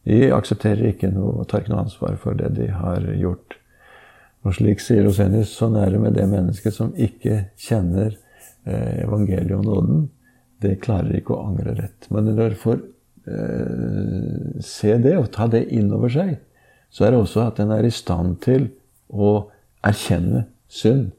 De 0.09 0.31
aksepterer 0.33 0.95
ikke 0.95 1.11
noe, 1.13 1.43
og 1.43 1.51
tar 1.51 1.65
ikke 1.65 1.75
noe 1.75 1.85
ansvar 1.85 2.17
for 2.23 2.39
det 2.39 2.55
de 2.57 2.71
har 2.73 3.05
gjort. 3.19 3.60
Og 4.47 4.57
slik 4.57 4.81
sier 4.81 5.05
Rosenius, 5.05 5.53
sånn 5.53 5.77
er 5.77 5.93
det 5.93 6.01
med 6.01 6.17
det 6.17 6.25
mennesket 6.31 6.73
som 6.73 6.95
ikke 6.97 7.51
kjenner 7.61 8.15
eh, 8.65 9.03
evangeliet 9.05 9.57
og 9.59 9.67
nåden. 9.67 10.07
Det 10.61 10.79
klarer 10.85 11.19
ikke 11.19 11.37
å 11.37 11.49
angre 11.51 11.75
rett. 11.77 12.09
Men 12.09 12.29
når 12.29 12.39
dere 12.39 12.61
får 12.61 12.79
eh, 13.29 14.61
se 14.65 14.95
det 15.05 15.17
og 15.19 15.29
ta 15.35 15.49
det 15.53 15.67
inn 15.77 15.93
over 15.93 16.13
seg, 16.13 16.39
så 16.91 17.05
er 17.07 17.13
det 17.13 17.21
også 17.21 17.45
at 17.47 17.61
en 17.63 17.75
er 17.75 17.87
i 17.87 17.93
stand 17.95 18.39
til 18.45 18.71
å 19.13 19.51
erkjenne 19.87 20.47
synd. 20.73 21.11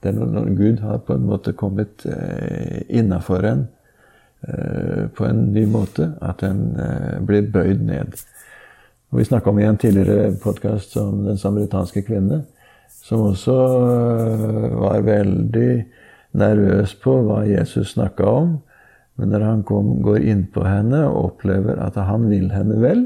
Det 0.00 0.10
er 0.10 0.16
når 0.16 0.48
Gud 0.56 0.80
har 0.80 1.02
på 1.04 1.14
en 1.18 1.26
måte 1.28 1.52
kommet 1.52 2.06
eh, 2.08 2.80
innafor 2.88 3.44
en 3.44 3.66
eh, 4.48 5.04
på 5.12 5.26
en 5.28 5.50
ny 5.52 5.66
måte, 5.68 6.14
at 6.24 6.40
en 6.48 6.62
eh, 6.80 7.18
blir 7.28 7.50
bøyd 7.52 7.84
ned. 7.84 8.16
Og 9.10 9.20
vi 9.20 9.28
snakka 9.28 9.52
om 9.52 9.60
i 9.60 9.68
en 9.68 9.76
tidligere 9.80 10.32
podkast 10.40 10.96
om 10.96 11.26
den 11.26 11.38
samaritanske 11.38 12.06
kvinne 12.08 12.40
som 13.00 13.30
også 13.30 13.56
øh, 13.56 14.66
var 14.80 15.06
veldig 15.06 15.70
nervøs 16.40 16.94
på 17.02 17.16
hva 17.26 17.42
Jesus 17.48 17.94
snakka 17.96 18.26
om. 18.28 18.58
Men 19.18 19.32
når 19.34 19.44
han 19.44 19.64
kom, 19.68 19.96
går 20.04 20.22
inn 20.32 20.44
på 20.52 20.64
henne 20.64 21.02
og 21.08 21.32
opplever 21.32 21.80
at 21.82 21.98
han 22.00 22.28
vil 22.30 22.50
henne 22.54 22.78
vel, 22.80 23.02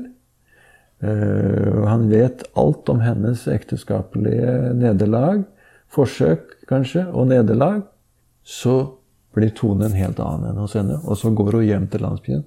øh, 1.02 1.70
og 1.80 1.88
han 1.88 2.08
vet 2.10 2.44
alt 2.60 2.90
om 2.92 3.00
hennes 3.02 3.46
ekteskapelige 3.50 4.74
nederlag, 4.78 5.44
forsøk 5.94 6.66
kanskje, 6.68 7.06
og 7.12 7.30
nederlag, 7.30 7.82
så 8.44 8.76
blir 9.34 9.54
tonen 9.56 9.88
en 9.88 9.98
helt 9.98 10.20
annen 10.22 10.52
enn 10.52 10.62
hos 10.62 10.76
henne. 10.78 10.98
Og 11.02 11.18
så 11.18 11.32
går 11.34 11.58
hun 11.58 11.66
hjem 11.66 11.86
til 11.90 12.04
landsbyen. 12.04 12.44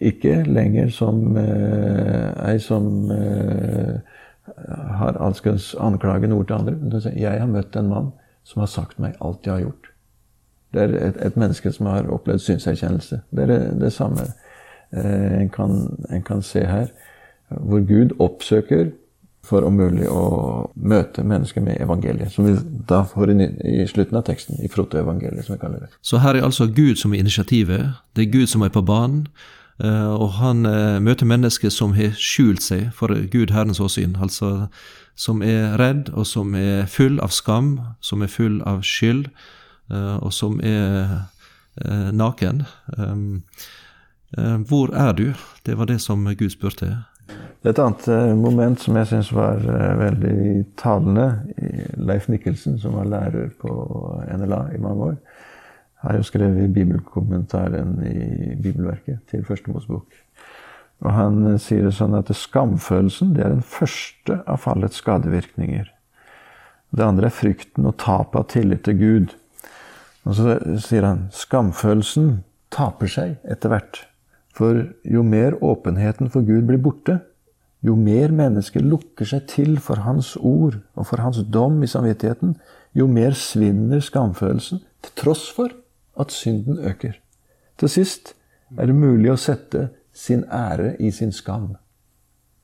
Ikke 0.00 0.40
lenger 0.46 0.90
som 0.94 1.36
eh, 1.36 2.56
som 2.62 3.10
eh, 3.10 3.98
har 4.98 5.18
alskens 5.20 5.74
anklagende 5.78 6.36
ord 6.36 6.46
til 6.46 6.54
andre. 6.54 7.12
Jeg 7.16 7.40
har 7.40 7.46
møtt 7.46 7.76
en 7.76 7.88
mann 7.88 8.12
som 8.44 8.60
har 8.60 8.70
sagt 8.70 8.98
meg 8.98 9.18
alt 9.20 9.46
jeg 9.46 9.54
har 9.54 9.66
gjort. 9.68 9.90
Det 10.74 10.82
er 10.82 10.94
et, 11.08 11.18
et 11.26 11.36
menneske 11.36 11.72
som 11.74 11.86
har 11.90 12.08
opplevd 12.10 12.42
synserkjennelse. 12.44 13.20
Det 13.30 13.46
er 13.46 13.70
det, 13.78 13.92
samme 13.92 14.22
eh, 14.92 15.40
en, 15.40 15.50
kan, 15.50 15.76
en, 16.10 16.22
kan, 16.22 16.42
se 16.42 16.64
her. 16.66 16.90
Hvor 17.48 17.82
Gud 17.86 18.14
oppsøker 18.18 18.92
for 19.46 19.64
om 19.66 19.78
mulig 19.80 20.06
å 20.08 20.70
møte 20.76 21.24
mennesker 21.26 21.64
med 21.64 21.80
evangeliet. 21.82 22.30
Som 22.32 22.46
vi 22.46 22.54
da 22.88 23.02
får 23.08 23.32
inn 23.32 23.42
i 23.66 23.86
slutten 23.88 24.20
av 24.20 24.26
teksten, 24.28 24.60
i 24.62 24.68
protoevangeliet, 24.70 25.46
som 25.46 25.56
vi 25.56 25.62
kaller 25.62 25.86
det. 25.86 25.94
Så 26.06 26.20
her 26.22 26.38
er 26.38 26.46
altså 26.46 26.68
Gud 26.70 27.00
som 27.00 27.14
er 27.14 27.24
initiativet. 27.24 27.88
Det 28.14 28.26
er 28.26 28.34
Gud 28.36 28.52
som 28.52 28.62
er 28.62 28.70
på 28.74 28.84
banen. 28.86 29.24
Eh, 29.84 30.12
og 30.12 30.34
han 30.36 30.66
eh, 30.68 30.98
møter 31.00 31.28
mennesker 31.28 31.72
som 31.72 31.94
har 31.96 32.12
skjult 32.20 32.62
seg 32.64 32.90
for 32.96 33.14
Gud 33.32 33.54
Herrens 33.54 33.80
åsyn. 33.80 34.16
Altså 34.20 34.68
som 35.20 35.42
er 35.44 35.76
redd, 35.80 36.08
og 36.16 36.24
som 36.28 36.54
er 36.56 36.86
full 36.88 37.18
av 37.20 37.32
skam, 37.34 37.74
som 38.00 38.22
er 38.24 38.32
full 38.32 38.60
av 38.68 38.80
skyld, 38.86 39.28
eh, 39.92 40.16
og 40.20 40.32
som 40.32 40.60
er 40.64 41.28
naken. 42.12 42.64
Hvor 44.68 44.90
er 44.92 45.12
du? 45.16 45.34
Det 45.64 45.76
var 45.78 45.86
det 45.88 46.00
som 46.02 46.24
Gud 46.24 46.50
spurte. 46.50 46.88
Det 47.62 47.68
er 47.68 47.70
et 47.70 47.82
annet 47.84 48.36
moment 48.36 48.80
som 48.80 48.96
jeg 48.98 49.08
syns 49.08 49.30
var 49.32 49.62
veldig 50.00 50.64
talende. 50.80 51.28
Leif 51.96 52.28
Mikkelsen, 52.28 52.78
som 52.82 52.98
var 52.98 53.08
lærer 53.08 53.52
på 53.60 53.70
NLA 54.34 54.60
i 54.74 54.82
mange 54.82 55.12
år, 55.12 55.16
har 56.00 56.16
jo 56.16 56.24
skrevet 56.24 56.64
i 56.64 56.72
bibelkommentaren 56.72 57.94
i 58.08 58.56
bibelverket 58.56 59.20
til 59.30 59.44
Første 59.44 59.72
Mosebok. 59.72 60.08
Og 61.00 61.12
han 61.16 61.40
eh, 61.52 61.60
sier 61.60 61.86
det 61.86 61.94
sånn 61.96 62.16
at 62.18 62.30
skamfølelsen 62.36 63.34
det 63.36 63.44
er 63.44 63.54
den 63.54 63.64
første 63.64 64.40
av 64.48 64.62
fallets 64.64 65.00
skadevirkninger. 65.00 65.88
Det 66.90 67.06
andre 67.06 67.28
er 67.30 67.36
frykten 67.36 67.86
og 67.86 67.98
tapet 68.02 68.40
av 68.40 68.48
tillit 68.50 68.84
til 68.86 68.98
Gud. 69.00 69.34
Og 70.26 70.36
så 70.36 70.56
sier 70.82 71.06
han 71.06 71.28
skamfølelsen 71.34 72.40
taper 72.74 73.10
seg 73.10 73.36
etter 73.48 73.72
hvert. 73.72 74.04
For 74.56 74.82
jo 75.06 75.22
mer 75.24 75.56
åpenheten 75.64 76.30
for 76.32 76.44
Gud 76.44 76.66
blir 76.68 76.80
borte, 76.82 77.20
jo 77.80 77.94
mer 77.96 78.32
mennesker 78.36 78.84
lukker 78.84 79.28
seg 79.28 79.46
til 79.48 79.78
for 79.80 80.02
Hans 80.04 80.34
ord 80.36 80.82
og 80.98 81.06
for 81.08 81.22
Hans 81.24 81.40
dom 81.48 81.78
i 81.80 81.88
samvittigheten, 81.88 82.58
jo 82.92 83.06
mer 83.08 83.36
svinner 83.38 84.02
skamfølelsen, 84.04 84.82
til 85.00 85.16
tross 85.16 85.46
for 85.54 85.72
at 86.18 86.32
synden 86.32 86.78
øker. 86.78 87.18
Til 87.78 87.88
sist 87.88 88.34
er 88.78 88.86
det 88.86 88.96
mulig 88.96 89.32
å 89.32 89.38
sette 89.40 89.88
sin 90.14 90.44
ære 90.44 90.96
i 91.00 91.10
sin 91.10 91.32
skam, 91.32 91.76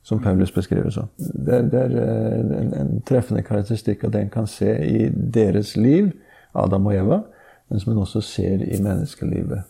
som 0.02 0.20
Paulus 0.22 0.52
beskriver 0.54 0.92
sånn. 0.94 1.08
Det 1.18 1.54
er, 1.54 1.70
det 1.70 1.80
er 1.80 1.94
eh, 2.02 2.58
en, 2.60 2.74
en, 2.74 2.92
treffende 3.06 3.42
karakteristikk 3.46 4.04
det 4.10 4.20
en 4.20 4.34
kan 4.34 4.50
se 4.50 4.76
i 4.86 5.08
deres 5.10 5.74
liv, 5.76 6.12
Adam 6.54 6.86
og 6.86 6.94
Eva, 6.94 7.22
men 7.68 7.82
som 7.82 7.92
en 7.92 8.04
også 8.04 8.22
ser 8.22 8.62
i 8.62 8.78
menneskelivet. 8.82 9.64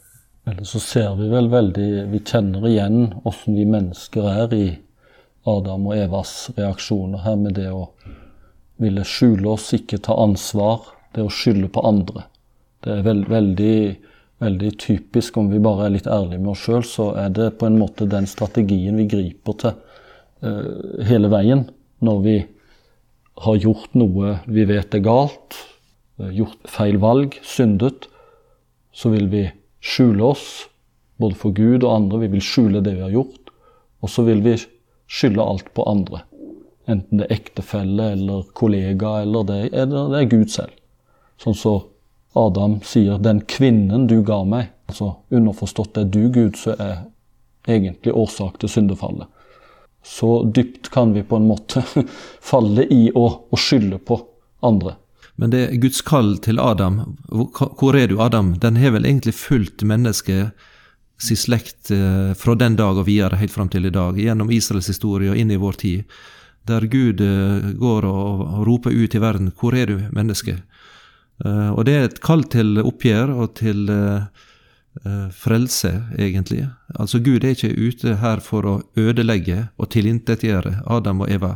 Eller 0.46 0.66
så 0.68 0.78
ser 0.78 1.14
vi 1.18 1.26
vel 1.26 1.48
veldig 1.50 2.04
Vi 2.12 2.20
kjenner 2.22 2.68
igjen 2.68 3.08
åssen 3.26 3.56
vi 3.58 3.64
mennesker 3.66 4.28
er 4.30 4.52
i 4.54 4.66
Adam 5.46 5.88
og 5.90 5.96
Evas 5.98 6.34
reaksjoner 6.54 7.24
her 7.24 7.38
med 7.40 7.56
det 7.58 7.70
å 7.74 7.88
ville 8.82 9.02
skjule 9.08 9.48
oss, 9.54 9.72
ikke 9.74 10.02
ta 10.04 10.14
ansvar, 10.20 10.84
det 11.14 11.24
å 11.24 11.32
skylde 11.32 11.70
på 11.72 11.82
andre. 11.86 12.26
Det 12.86 12.92
er 12.94 13.02
veld, 13.02 13.24
veldig, 13.26 13.78
veldig, 14.44 14.72
typisk, 14.78 15.38
om 15.40 15.48
vi 15.50 15.58
bare 15.62 15.88
er 15.88 15.96
litt 15.96 16.06
ærlige 16.06 16.38
med 16.38 16.52
oss 16.52 16.62
sjøl, 16.62 16.84
så 16.86 17.08
er 17.18 17.32
det 17.34 17.56
på 17.58 17.66
en 17.66 17.78
måte 17.80 18.06
den 18.06 18.28
strategien 18.30 19.00
vi 19.00 19.08
griper 19.10 19.56
til 19.58 19.72
uh, 20.46 21.02
hele 21.08 21.30
veien 21.32 21.64
når 22.06 22.20
vi 22.22 22.36
har 23.42 23.58
gjort 23.58 23.96
noe 23.98 24.36
vi 24.46 24.68
vet 24.70 24.94
er 24.94 25.02
galt, 25.02 25.58
uh, 26.22 26.30
gjort 26.30 26.70
feil 26.70 27.00
valg, 27.02 27.34
syndet, 27.42 28.06
så 28.94 29.10
vil 29.16 29.26
vi 29.34 29.42
skjule 29.82 30.30
oss, 30.30 30.46
både 31.18 31.40
for 31.42 31.56
Gud 31.56 31.82
og 31.82 31.90
andre. 31.90 32.22
Vi 32.22 32.32
vil 32.36 32.44
skjule 32.44 32.84
det 32.84 32.94
vi 32.96 33.04
har 33.04 33.12
gjort. 33.12 33.50
Og 34.04 34.12
så 34.12 34.22
vil 34.26 34.42
vi 34.44 34.54
skylde 35.10 35.42
alt 35.42 35.68
på 35.74 35.84
andre. 35.88 36.22
Enten 36.86 37.18
det 37.18 37.26
er 37.26 37.40
ektefelle 37.40 38.12
eller 38.14 38.46
kollega, 38.56 39.18
eller 39.24 39.46
det, 39.48 39.60
eller 39.74 40.12
det 40.12 40.22
er 40.22 40.30
Gud 40.30 40.52
selv. 40.54 40.74
Sånn 41.42 41.56
som 41.56 41.60
så 41.60 41.95
Adam 42.36 42.80
sier 42.84 43.18
'den 43.18 43.40
kvinnen 43.48 44.06
du 44.06 44.22
ga 44.22 44.44
meg'. 44.44 44.72
Altså 44.86 45.16
underforstått 45.30 45.94
det 45.94 46.00
er 46.00 46.10
du, 46.10 46.28
Gud, 46.28 46.56
som 46.56 46.76
er 46.78 47.06
egentlig 47.66 48.12
årsak 48.14 48.60
til 48.60 48.68
syndefallet. 48.68 49.26
Så 50.04 50.44
dypt 50.44 50.90
kan 50.90 51.12
vi 51.12 51.22
på 51.22 51.36
en 51.36 51.48
måte 51.48 51.82
falle 52.50 52.86
i 52.86 53.10
å, 53.14 53.26
å 53.50 53.56
skylde 53.58 53.98
på 53.98 54.20
andre. 54.62 54.94
Men 55.36 55.50
det 55.50 55.64
er 55.64 55.80
Guds 55.82 56.00
kall 56.06 56.36
til 56.40 56.60
Adam, 56.62 57.02
hvor 57.28 57.96
er 57.96 58.08
du, 58.08 58.20
Adam? 58.22 58.54
Den 58.60 58.78
har 58.80 58.94
vel 58.94 59.04
egentlig 59.04 59.34
fulgt 59.36 59.82
mennesket 59.82 60.54
sin 61.20 61.36
slekt 61.36 61.90
eh, 61.90 62.32
fra 62.36 62.54
den 62.54 62.76
dag 62.76 62.96
og 62.96 63.08
videre 63.08 63.36
helt 63.40 63.52
fram 63.52 63.68
til 63.72 63.88
i 63.88 63.92
dag, 63.92 64.16
gjennom 64.20 64.52
Israels 64.52 64.88
historie 64.88 65.32
og 65.32 65.40
inn 65.40 65.52
i 65.52 65.60
vår 65.60 65.80
tid, 65.82 66.16
der 66.68 66.88
Gud 66.92 67.20
eh, 67.24 67.72
går 67.76 68.08
og 68.08 68.64
roper 68.68 68.96
ut 68.96 69.14
i 69.14 69.22
verden 69.22 69.52
'Hvor 69.52 69.76
er 69.76 69.86
du, 69.86 69.96
menneske?' 70.12 70.62
Eh, 71.44 71.70
og 71.72 71.84
det 71.88 71.94
er 71.94 72.08
et 72.08 72.20
kall 72.24 72.46
til 72.52 72.80
oppgjør 72.82 73.34
og 73.36 73.56
til 73.62 73.88
frelse, 75.36 75.90
egentlig. 76.16 76.62
Altså 76.96 77.18
Gud 77.20 77.44
er 77.44 77.52
ikke 77.52 77.68
ute 77.76 78.14
her 78.22 78.40
for 78.40 78.64
å 78.64 78.78
ødelegge 78.96 79.66
og 79.76 79.90
tilintetgjøre 79.92 80.78
Adam 80.88 81.20
og 81.20 81.28
Eva 81.34 81.50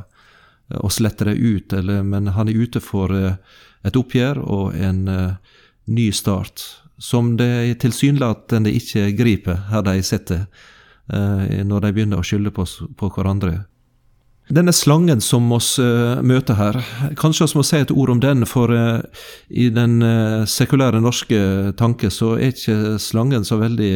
og 0.76 0.92
slette 0.92 1.25
det 1.25 1.38
ut, 1.40 1.72
eller, 1.72 2.02
men 2.04 2.28
han 2.37 2.50
er 2.52 2.60
ute 2.60 2.82
for 2.84 3.16
et 3.16 3.96
oppgjør 3.96 4.42
og 4.44 4.76
en 4.76 5.00
ny 5.88 6.10
start 6.12 6.66
som 7.00 7.37
det 7.37 7.80
tilsynelatende 7.80 8.72
ikke 8.76 9.08
griper 9.16 9.64
her 9.70 9.84
de 9.87 10.02
sitter, 10.04 10.44
eh, 11.12 11.64
når 11.64 11.87
de 11.87 11.92
begynner 11.96 12.20
å 12.20 12.26
skylde 12.26 12.52
på, 12.52 12.66
på 12.68 13.10
hverandre. 13.14 13.64
Denne 14.50 14.73
slangen 14.75 15.21
som 15.23 15.47
oss 15.54 15.76
uh, 15.78 16.19
møter 16.26 16.59
her, 16.59 16.80
kanskje 17.19 17.47
vi 17.52 17.61
må 17.61 17.66
si 17.66 17.78
et 17.78 17.92
ord 17.95 18.11
om 18.16 18.23
den, 18.23 18.47
for 18.50 18.73
uh, 18.75 18.99
i 19.49 19.69
den 19.71 20.00
uh, 20.02 20.47
sekulære 20.49 21.02
norske 21.02 21.40
tanke 21.78 22.11
så 22.11 22.35
er 22.37 22.50
ikke 22.54 22.97
slangen 23.02 23.47
så 23.47 23.61
veldig 23.61 23.92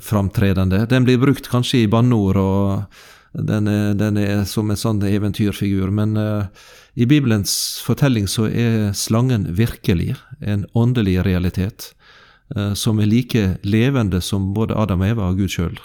framtredende. 0.00 0.86
Den 0.88 1.04
blir 1.04 1.18
brukt 1.20 1.44
kanskje 1.52 1.82
i 1.82 1.88
banneord, 1.92 2.38
og 2.40 3.42
den 3.50 3.68
er, 3.68 3.90
den 4.00 4.16
er, 4.16 4.46
som 4.48 4.70
en 4.72 4.80
sånn 4.80 5.02
eventyrfigur, 5.04 5.90
men 5.92 6.16
i 6.98 7.06
Bibelens 7.06 7.78
fortelling 7.86 8.26
så 8.26 8.48
er 8.50 8.88
slangen 8.96 9.44
virkelig 9.54 10.16
en 10.40 10.64
åndelig 10.74 11.20
realitet, 11.22 11.92
eh, 12.56 12.72
som 12.74 12.98
er 12.98 13.06
like 13.06 13.44
levende 13.62 14.18
som 14.20 14.48
både 14.54 14.74
Adam 14.74 15.04
og 15.04 15.12
Eva 15.12 15.28
og 15.30 15.38
Gud 15.38 15.54
sjøl. 15.54 15.78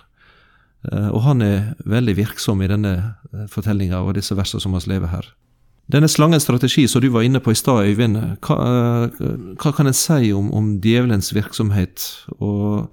Eh, 0.92 1.10
og 1.10 1.24
han 1.28 1.44
er 1.46 1.72
veldig 1.90 2.18
virksom 2.18 2.64
i 2.64 2.70
denne 2.72 2.94
eh, 3.32 3.48
fortellinga 3.52 4.02
og 4.04 4.16
disse 4.18 4.36
versene 4.38 4.64
som 4.64 4.76
vi 4.76 4.84
lever 4.92 5.12
her. 5.14 5.30
Denne 5.92 6.08
slangens 6.08 6.46
strategi 6.48 6.86
som 6.88 7.04
du 7.04 7.10
var 7.12 7.26
inne 7.28 7.42
på 7.44 7.52
i 7.52 7.60
stad, 7.60 7.90
Øyvind, 7.90 8.16
hva, 8.46 8.58
hva, 9.60 9.72
kan 9.76 9.90
en 9.90 9.98
si 9.98 10.32
om, 10.32 10.48
om, 10.56 10.78
djevelens 10.84 11.34
virksomhet 11.36 12.06
og 12.38 12.88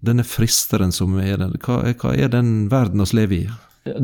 denne 0.00 0.24
fristeren 0.24 0.94
som 0.94 1.18
er 1.20 1.36
den? 1.36 1.52
Hva, 1.60 1.82
hva 2.00 2.14
er 2.16 2.32
den 2.32 2.70
verden 2.72 3.04
vi 3.04 3.20
lever 3.20 3.36
i? 3.42 3.44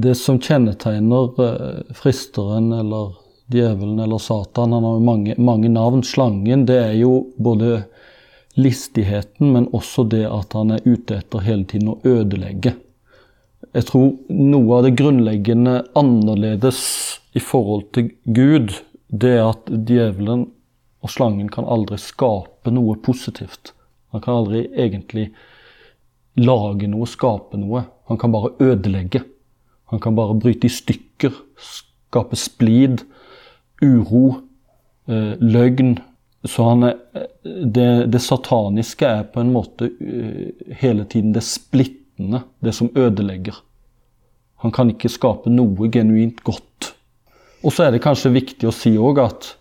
Det 0.05 0.13
som 0.21 0.37
kjennetegner 0.41 1.33
fristeren 1.97 2.71
eller 2.77 3.17
djevelen 3.47 3.99
eller 4.01 4.19
Satan. 4.19 4.73
Han 4.73 4.85
har 4.85 4.95
jo 4.95 5.01
mange, 5.05 5.35
mange, 5.39 5.69
navn. 5.69 6.03
Slangen, 6.03 6.67
det 6.67 6.79
er 6.81 6.95
jo 7.01 7.27
både 7.37 7.85
listigheten, 8.55 9.53
men 9.53 9.69
også 9.73 10.05
det 10.09 10.25
at 10.29 10.55
han 10.55 10.77
er 10.77 10.85
ute 10.85 11.19
etter 11.19 11.45
hele 11.45 11.67
tiden 11.69 11.95
å 11.95 11.99
ødelegge. 12.05 12.75
Jeg 13.75 13.89
tror 13.89 14.13
noe 14.31 14.77
av 14.77 14.85
det 14.87 14.93
grunnleggende 15.01 15.81
annerledes 15.99 16.83
i 17.35 17.41
forhold 17.43 17.89
til 17.97 18.13
Gud, 18.23 18.77
det 19.11 19.33
er 19.35 19.49
at 19.49 19.71
djevelen 19.89 20.45
og 21.03 21.11
slangen 21.11 21.51
kan 21.53 21.67
aldri 21.67 21.99
skape 21.99 22.71
noe 22.71 22.95
positivt. 23.03 23.73
Han 24.15 24.23
kan 24.23 24.39
aldri 24.45 24.63
egentlig 24.79 25.33
lage 26.39 26.87
noe, 26.91 27.09
skape 27.11 27.59
noe. 27.59 27.83
Han 28.07 28.21
kan 28.21 28.33
bare 28.35 28.55
ødelegge. 28.63 29.25
Han 29.91 30.01
kan 30.01 30.15
bare 30.15 30.39
bryte 30.39 30.71
i 30.71 30.73
stykker, 30.73 31.35
skape 31.59 32.39
splid, 32.39 33.03
uro, 33.83 34.25
eh, 35.11 35.35
løgn. 35.43 35.97
Så 36.47 36.71
er, 36.87 36.97
det, 37.43 37.91
det, 38.15 38.23
sataniske 38.23 39.09
er 39.09 39.27
på 39.35 39.41
en 39.41 39.53
måte 39.55 39.89
uh, 39.89 40.67
hele 40.77 41.07
tiden 41.09 41.31
det 41.33 41.41
splittende, 42.15 42.43
det 42.61 42.73
som 42.73 42.91
ødelegger. 42.95 43.55
Han 44.57 44.73
kan 44.73 44.91
ikke 44.91 45.09
skape 45.09 45.51
noe 45.51 45.91
genuint 45.91 46.43
godt. 46.45 46.95
Og 47.65 47.73
så 47.73 47.85
er 47.85 47.93
det 47.93 48.03
kanskje 48.03 48.33
viktig 48.33 48.69
å 48.69 48.73
si 48.73 48.97
òg 48.97 49.19
at, 49.19 49.57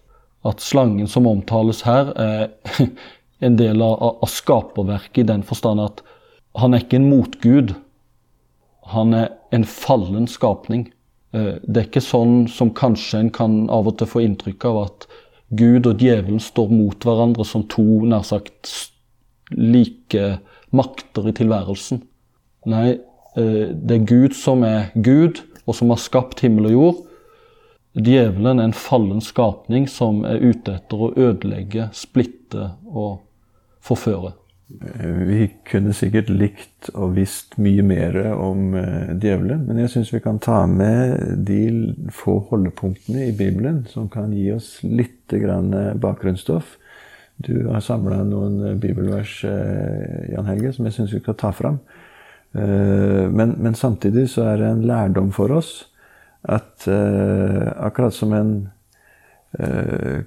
at, 0.46 0.62
slangen 0.62 1.08
som 1.08 1.28
omtales 1.28 1.84
her, 1.84 2.14
er 2.16 2.50
en 3.46 3.58
del 3.58 3.82
av, 3.82 4.22
av 4.22 4.30
skaperverket 4.30 5.24
i 5.24 5.28
den 5.28 5.44
forstand 5.44 5.82
at 5.82 6.04
han 6.56 6.74
er 6.74 6.84
ikke 6.84 7.00
en 7.00 7.10
motgud. 7.10 7.74
Han 8.94 9.14
er 9.14 9.32
en 9.52 9.66
fallen 9.66 10.28
skapning. 10.28 10.92
Eh, 11.34 11.60
det 11.64 11.80
er 11.80 11.88
ikke 11.88 12.04
sånn 12.04 12.48
som 12.48 12.72
kanskje 12.72 13.20
en 13.20 13.32
kan 13.34 13.70
av 13.70 13.88
og 13.88 13.98
til 13.98 14.08
få 14.08 14.24
inntrykk 14.24 14.66
av 14.70 14.82
at 14.86 15.08
Gud 15.54 15.88
og 15.88 16.02
djevelen 16.02 16.40
står 16.42 16.72
mot 16.72 17.04
hverandre 17.04 17.46
som 17.46 17.66
to 17.70 18.04
nær 18.06 18.24
sagt 18.26 18.72
like 19.54 20.38
makter 20.74 21.28
i 21.30 21.36
tilværelsen. 21.36 22.02
Nei, 22.70 23.00
eh, 23.36 23.66
det 23.74 23.98
er 23.98 24.06
Gud 24.10 24.38
som 24.38 24.64
er 24.68 24.92
Gud, 24.96 25.44
og 25.66 25.76
som 25.76 25.92
har 25.94 26.02
skapt 26.02 26.44
himmel 26.44 26.72
og 26.72 26.78
jord. 26.78 27.02
Djevelen 27.94 28.60
er 28.60 28.72
en 28.72 28.78
fallen 28.78 29.22
skapning 29.22 29.86
som 29.90 30.24
er 30.26 30.42
ute 30.42 30.80
etter 30.80 31.04
å 31.06 31.12
ødelegge, 31.14 31.92
splitte 31.94 32.72
og 32.90 33.22
forføre. 33.84 34.34
Vi 35.28 35.52
kunne 35.70 35.94
sikkert 35.94 36.32
likt 36.34 36.90
og 36.96 37.14
visst 37.18 37.60
mye 37.62 37.84
mer 37.86 38.16
om 38.34 38.74
uh, 38.74 39.12
djevelen, 39.12 39.68
men 39.68 39.82
jeg 39.84 39.92
syns 39.94 40.14
vi 40.16 40.22
kan 40.24 40.40
ta 40.42 40.64
med 40.66 41.44
de 41.46 41.92
få 42.16 42.40
holdepunktene 42.50 43.28
i 43.28 43.36
Bibelen 43.38 43.84
som 43.92 44.08
kan 44.10 44.34
gi 44.34 44.48
oss 44.56 44.80
litt 44.82 45.34
eh, 45.36 45.94
bakgrunnsstoff. 45.94 46.80
Du 47.44 47.68
har 47.68 47.84
samla 47.86 48.24
noen 48.26 48.58
eh, 48.72 48.80
bibelvers, 48.80 49.44
Jan 49.44 50.50
Helge, 50.50 50.74
som 50.74 50.90
jeg 50.90 50.98
syns 50.98 51.14
vi 51.14 51.22
skal 51.22 51.38
ta 51.38 51.54
fram. 51.54 51.78
Uh, 52.54 53.26
men, 53.34 53.56
men, 53.58 53.74
samtidig 53.74 54.28
så 54.30 54.46
er 54.52 54.62
det 54.62 54.70
en 54.70 54.86
lærdom 54.88 55.32
for 55.34 55.54
oss 55.56 55.74
at 56.44 56.84
akkurat 56.90 58.12
som 58.12 58.34
en 58.36 58.50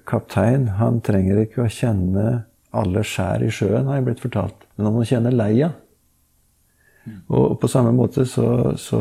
kaptein, 0.08 0.62
han 0.78 1.02
trenger 1.04 1.42
ikke 1.42 1.66
å 1.66 1.68
kjenne 1.68 2.24
alle 2.72 3.02
skjær 3.04 3.44
i 3.44 3.50
sjøen, 3.52 3.84
har 3.84 3.98
jeg 3.98 4.06
blitt 4.06 4.22
fortalt. 4.24 4.64
Men 4.78 4.88
han 4.88 4.96
må 4.96 5.04
kjenne 5.04 5.34
leia. 5.34 5.74
Og 7.30 7.56
på 7.60 7.68
samme 7.70 7.92
måte 7.94 8.26
så, 8.26 8.72
så, 8.80 9.00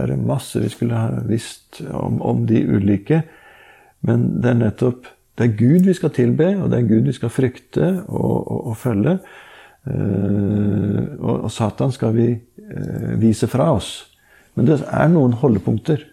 er 0.00 0.10
det 0.10 0.18
masse 0.18 0.60
vi 0.62 0.70
skulle 0.72 0.98
ha 0.98 1.22
visst 1.28 1.80
om, 1.86 2.20
om, 2.24 2.44
de 2.48 2.64
ulike. 2.66 3.22
Men 4.06 4.28
det 4.42 4.52
er 4.52 4.60
nettopp 4.64 5.12
det 5.38 5.46
er 5.46 5.54
Gud 5.54 5.86
vi 5.86 5.94
skal 5.94 6.10
tilbe, 6.10 6.48
og 6.58 6.72
det 6.72 6.80
er 6.80 6.88
Gud 6.88 7.06
vi 7.06 7.14
skal 7.14 7.30
frykte 7.30 7.92
og, 8.08 8.38
og, 8.42 8.62
og 8.72 8.78
følge. 8.80 9.12
Uh, 9.88 11.16
og, 11.18 11.34
og, 11.46 11.50
Satan 11.52 11.92
skal 11.94 12.12
vi 12.12 12.28
uh, 12.34 13.14
vise 13.20 13.48
fra 13.48 13.70
oss. 13.72 13.92
Men 14.58 14.68
det 14.68 14.82
er 14.84 15.08
noen 15.12 15.36
holdepunkter 15.38 16.04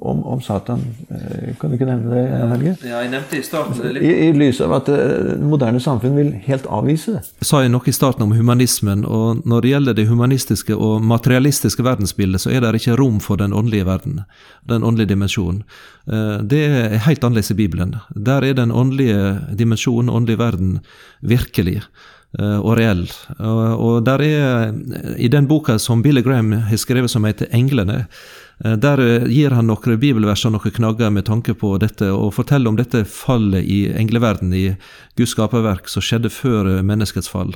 om, 0.00 0.26
om, 0.26 0.40
Satan. 0.40 0.80
Eh, 1.08 1.56
kan 1.60 1.70
du 1.70 1.76
ikke 1.76 1.86
nevne 1.88 2.14
det, 2.14 2.24
Helge? 2.52 2.74
Ja, 2.86 3.00
jeg 3.02 3.10
nevnte 3.12 3.38
I 3.38 3.42
starten. 3.42 3.96
I, 3.96 4.12
I 4.28 4.30
lys 4.36 4.60
av 4.62 4.74
at 4.76 4.90
det 4.90 4.98
eh, 4.98 5.30
moderne 5.42 5.80
samfunn 5.82 6.14
vil 6.18 6.30
helt 6.46 6.68
avvise 6.70 7.16
det. 7.16 7.22
Jeg 7.42 7.48
sa 7.50 7.62
jeg 7.64 7.72
noe 7.74 7.88
i 7.88 7.94
starten 7.94 8.26
om 8.26 8.34
humanismen, 8.36 9.04
og 9.06 9.42
når 9.48 9.64
det 9.64 9.72
gjelder 9.72 9.98
det 9.98 10.06
humanistiske 10.10 10.76
og 10.76 11.02
materialistiske 11.08 11.86
verdensbildet, 11.86 12.44
så 12.44 12.52
er 12.54 12.62
det 12.64 12.82
ikke 12.82 12.98
rom 13.00 13.18
for 13.24 13.40
den 13.40 13.56
åndelige 13.56 13.88
verden, 13.88 14.22
den 14.70 14.86
åndelige 14.86 15.14
dimensjonen. 15.14 15.64
Eh, 16.06 16.36
det 16.46 16.62
er 16.68 16.98
helt 17.08 17.24
annerledes 17.24 17.54
i 17.54 17.58
Bibelen. 17.58 17.96
Der 18.14 18.46
er 18.46 18.58
den 18.58 18.74
åndelige 18.74 19.38
dimensjonen, 19.58 20.12
åndelige 20.12 20.42
verden, 20.44 20.78
virkelig 21.20 21.80
og 22.36 22.74
reell. 22.76 23.06
Og 23.40 24.02
der 24.04 24.20
er, 24.20 24.74
I 25.16 25.30
den 25.32 25.46
boka 25.48 25.78
som 25.80 26.02
Billy 26.04 26.20
Graham 26.20 26.52
har 26.52 26.76
skrevet 26.76 27.10
som 27.10 27.24
heter 27.24 27.48
'Englene', 27.48 28.04
Eh, 28.64 28.72
der 28.76 28.98
eh, 28.98 29.26
gir 29.30 29.54
han 29.54 29.68
noen 29.70 30.00
bibelvers 30.00 30.44
og 30.46 30.56
noen 30.56 30.74
knagger 30.74 31.12
med 31.14 31.28
tanke 31.28 31.54
på 31.58 31.76
dette, 31.82 32.10
og 32.10 32.34
forteller 32.34 32.72
om 32.72 32.78
dette 32.78 33.04
fallet 33.06 33.64
i 33.64 33.84
engleverden, 33.94 34.52
i 34.54 34.72
Guds 35.18 35.36
skaperverk, 35.36 35.88
som 35.90 36.04
skjedde 36.04 36.32
før 36.34 36.72
eh, 36.78 36.82
menneskets 36.86 37.30
fall. 37.30 37.54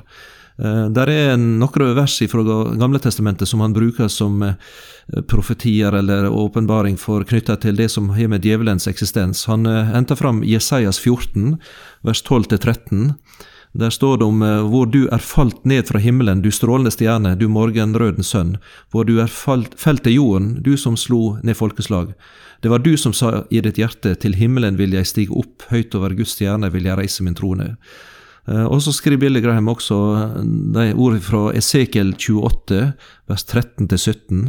Eh, 0.63 0.87
der 0.95 1.11
er 1.11 1.37
noen 1.41 1.95
vers 1.97 2.19
fra 2.31 2.45
Gamle 2.79 3.03
Testamentet 3.03 3.51
som 3.51 3.65
han 3.65 3.75
bruker 3.75 4.11
som 4.13 4.43
eh, 4.47 4.55
profetier 5.29 5.95
eller 5.99 6.31
åpenbaring 6.31 6.99
for 7.01 7.27
knytta 7.27 7.59
til 7.59 7.79
det 7.81 7.91
som 7.91 8.13
har 8.15 8.31
med 8.31 8.47
djevelens 8.47 8.87
eksistens. 8.91 9.47
Han 9.51 9.67
eh, 9.67 9.95
henter 9.97 10.19
fram 10.19 10.45
Jesajas 10.47 11.03
14, 11.03 11.57
vers 12.07 12.23
12-13. 12.23 13.17
Der 13.73 13.91
står 13.91 14.19
det 14.21 14.27
om 14.29 14.43
hvor 14.69 14.85
du 14.93 15.07
er 15.09 15.23
falt 15.25 15.65
ned 15.65 15.87
fra 15.89 16.01
himmelen, 16.03 16.43
du 16.45 16.51
strålende 16.53 16.93
stjerne, 16.93 17.33
du 17.41 17.47
morgenrøden 17.49 18.27
sønn, 18.27 18.59
hvor 18.93 19.07
du 19.09 19.15
er 19.23 19.33
falt, 19.33 19.79
felt 19.81 20.05
til 20.05 20.19
jorden, 20.19 20.51
du 20.61 20.77
som 20.77 20.99
slo 21.01 21.39
ned 21.43 21.57
folkeslag. 21.57 22.13
Det 22.63 22.71
var 22.71 22.85
du 22.85 22.93
som 23.01 23.15
sa 23.17 23.43
i 23.51 23.63
ditt 23.65 23.81
hjerte, 23.81 24.15
til 24.23 24.37
himmelen 24.39 24.77
vil 24.79 24.93
jeg 24.95 25.09
stige 25.11 25.35
opp, 25.35 25.65
høyt 25.73 25.97
over 25.99 26.15
Guds 26.15 26.37
stjerne 26.37 26.71
vil 26.71 26.87
jeg 26.87 27.01
reise 27.01 27.25
min 27.27 27.35
trone. 27.39 27.73
Eh, 28.47 28.65
og 28.67 28.81
så 28.83 28.95
skriver 28.95 29.25
Billy 29.25 29.43
Graham 29.43 29.71
også 29.71 29.99
eh, 30.21 30.39
de 30.77 30.87
ordene 30.95 31.23
fra 31.23 31.49
Esekiel 31.59 32.15
28, 32.15 32.81
vers 33.31 33.47
13-17. 33.47 34.49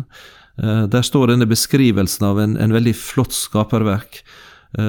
Eh, 0.62 0.84
der 0.94 1.06
står 1.06 1.34
denne 1.34 1.50
beskrivelsen 1.50 2.28
av 2.30 2.42
en, 2.42 2.58
en 2.58 2.74
veldig 2.74 2.96
flott 2.98 3.34
skaperverk, 3.34 4.22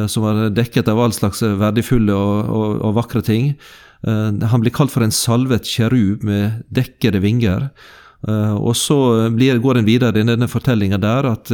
som 0.09 0.25
var 0.25 0.47
dekket 0.57 0.88
av 0.88 1.01
all 1.01 1.12
slags 1.12 1.42
verdifulle 1.42 2.14
og, 2.14 2.49
og, 2.49 2.70
og 2.81 2.94
vakre 2.97 3.20
ting. 3.25 3.51
Han 4.05 4.62
blir 4.62 4.73
kalt 4.73 4.92
for 4.92 5.05
en 5.05 5.12
salvet 5.12 5.68
kjerub 5.68 6.25
med 6.25 6.64
dekkede 6.73 7.20
vinger. 7.25 7.68
Og 8.25 8.73
så 8.77 8.97
blir, 9.33 9.61
går 9.61 9.81
en 9.81 9.88
videre 9.88 10.20
i 10.20 10.27
denne 10.27 10.49
fortellinga 10.49 10.99
der 11.01 11.29
at 11.29 11.53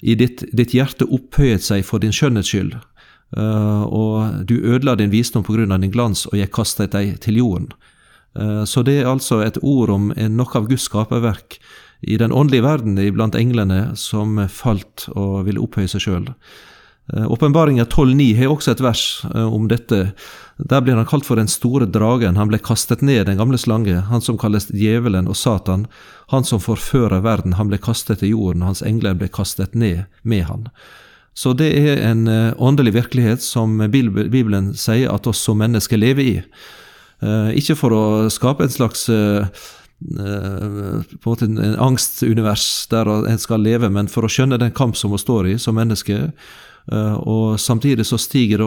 i 0.00 0.16
ditt, 0.16 0.44
ditt 0.52 0.74
hjerte 0.76 1.08
opphøyet 1.08 1.64
seg 1.64 1.84
for 1.88 2.00
din 2.00 2.12
skjønnhets 2.12 2.52
skyld. 2.52 2.74
Og 3.36 4.44
du 4.48 4.56
ødela 4.58 4.96
din 4.96 5.12
visdom 5.12 5.44
på 5.46 5.56
grunn 5.56 5.72
av 5.72 5.80
din 5.84 5.92
glans, 5.92 6.26
og 6.28 6.36
jeg 6.40 6.52
kastet 6.52 6.96
deg 6.96 7.16
til 7.24 7.40
jorden. 7.40 7.70
Så 8.68 8.84
det 8.86 9.00
er 9.00 9.10
altså 9.10 9.40
et 9.44 9.58
ord 9.62 9.90
om 9.90 10.10
noe 10.14 10.56
av 10.56 10.68
Guds 10.70 10.86
skaperverk 10.86 11.58
i 12.00 12.16
den 12.16 12.32
åndelige 12.32 12.64
verden 12.64 12.98
iblant 12.98 13.36
englene 13.36 13.96
som 13.98 14.38
falt 14.48 15.08
og 15.12 15.44
ville 15.48 15.60
opphøye 15.60 15.90
seg 15.90 16.04
sjøl. 16.06 16.28
Uh, 17.10 17.26
Åpenbaringa 17.32 17.84
12,9 17.84 18.30
har 18.38 18.52
også 18.52 18.74
et 18.74 18.84
vers 18.84 19.04
om 19.32 19.68
dette. 19.68 20.12
Der 20.56 20.80
blir 20.84 20.98
han 20.98 21.08
kalt 21.08 21.26
for 21.26 21.40
den 21.40 21.48
store 21.48 21.86
dragen. 21.86 22.36
Han 22.36 22.50
ble 22.50 22.60
kastet 22.62 23.02
ned, 23.02 23.26
den 23.26 23.38
gamle 23.40 23.58
slange, 23.58 23.96
han 24.10 24.24
som 24.24 24.38
kalles 24.38 24.68
djevelen 24.70 25.28
og 25.28 25.36
Satan. 25.36 25.86
Han 26.30 26.44
som 26.44 26.60
forfører 26.60 27.24
verden, 27.24 27.56
han 27.58 27.70
ble 27.70 27.80
kastet 27.80 28.20
til 28.20 28.34
jorden, 28.34 28.66
hans 28.66 28.82
engler 28.86 29.16
ble 29.18 29.30
kastet 29.32 29.74
ned 29.74 30.04
med 30.22 30.44
han. 30.50 30.68
Så 31.34 31.54
det 31.56 31.70
er 31.78 32.02
en 32.04 32.26
eh, 32.28 32.52
åndelig 32.58 32.92
virkelighet 32.94 33.42
som 33.42 33.78
Bibelen 33.90 34.72
sier 34.76 35.12
at 35.14 35.28
oss 35.30 35.42
som 35.46 35.60
mennesker 35.62 36.00
lever 36.00 36.26
i. 36.26 36.38
Eh, 37.22 37.52
ikke 37.60 37.78
for 37.78 37.94
å 37.94 38.04
skape 38.32 38.66
en 38.66 38.74
slags 38.74 39.06
eh, 39.12 39.46
på 40.00 40.16
en 40.16 41.04
måte 41.28 41.46
en 41.46 41.76
angstunivers 41.76 42.66
der 42.90 43.08
en 43.28 43.40
skal 43.40 43.62
leve, 43.64 43.90
men 43.92 44.08
for 44.08 44.24
å 44.24 44.32
skjønne 44.32 44.58
den 44.60 44.74
kamp 44.76 44.96
som 44.96 45.12
vi 45.14 45.20
står 45.20 45.52
i 45.52 45.58
som 45.60 45.76
mennesker. 45.76 46.30
Og 46.88 47.60
samtidig 47.60 48.06
så 48.08 48.16
stiger 48.18 48.62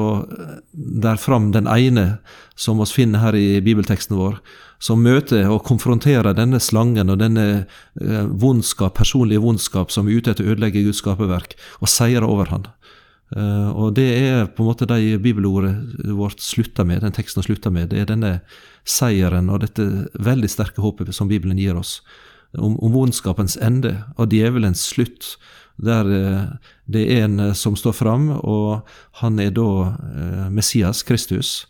der 0.71 1.17
fram 1.19 1.51
den 1.51 1.67
ene 1.67 2.19
som 2.55 2.79
vi 2.79 2.85
finner 2.85 3.19
her 3.19 3.35
i 3.35 3.61
bibelteksten 3.65 4.15
vår, 4.15 4.37
som 4.83 5.03
møter 5.03 5.49
og 5.51 5.63
konfronterer 5.67 6.35
denne 6.37 6.59
slangen 6.61 7.09
og 7.09 7.19
denne 7.21 7.45
eh, 7.63 8.25
vondskap, 8.27 8.93
personlige 8.99 9.43
vondskap 9.43 9.91
som 9.91 10.07
er 10.07 10.19
ute 10.19 10.33
etter 10.33 10.45
å 10.45 10.53
ødelegge 10.53 10.83
Guds 10.85 11.01
skaperverk, 11.03 11.55
og 11.81 11.91
seirer 11.91 12.27
over 12.27 12.51
han. 12.51 12.67
Og 13.33 13.93
Det 13.97 14.05
er 14.13 14.45
på 14.45 14.61
en 14.61 14.67
måte 14.67 14.85
de 14.85 15.17
bibelordet 15.17 15.73
vårt 16.13 16.39
slutter 16.43 16.85
med, 16.85 17.01
den 17.01 17.15
teksten 17.15 17.41
slutter 17.41 17.71
med. 17.73 17.89
Det 17.89 18.03
er 18.03 18.05
denne 18.11 18.33
seieren 18.85 19.49
og 19.49 19.63
dette 19.63 19.87
veldig 20.13 20.49
sterke 20.51 20.83
håpet 20.83 21.09
som 21.15 21.31
Bibelen 21.31 21.57
gir 21.57 21.79
oss, 21.79 22.01
om, 22.53 22.77
om 22.77 22.93
vondskapens 22.93 23.57
ende 23.57 24.03
og 24.17 24.29
djevelens 24.29 24.83
slutt. 24.85 25.37
Der 25.81 26.05
det 26.85 27.03
er 27.07 27.25
en 27.25 27.53
som 27.55 27.77
står 27.79 27.93
fram, 27.95 28.29
og 28.43 28.81
han 29.21 29.39
er 29.39 29.53
da 29.55 29.69
uh, 29.93 30.49
Messias, 30.51 31.03
Kristus, 31.07 31.61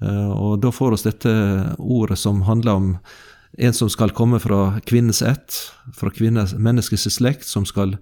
Eh, 0.00 0.30
og 0.30 0.60
da 0.64 0.72
får 0.72 0.96
oss 0.96 1.04
dette 1.04 1.32
ordet 1.78 2.18
som 2.18 2.42
handler 2.48 2.78
om 2.78 2.90
en 3.58 3.74
som 3.74 3.90
skal 3.90 4.14
komme 4.16 4.40
fra 4.40 4.80
kvinnens 4.88 5.22
ett, 5.26 5.56
fra 5.96 6.10
kvinnes, 6.14 6.54
menneskets 6.54 7.08
slekt, 7.16 7.44
som 7.44 7.66
skal 7.68 7.96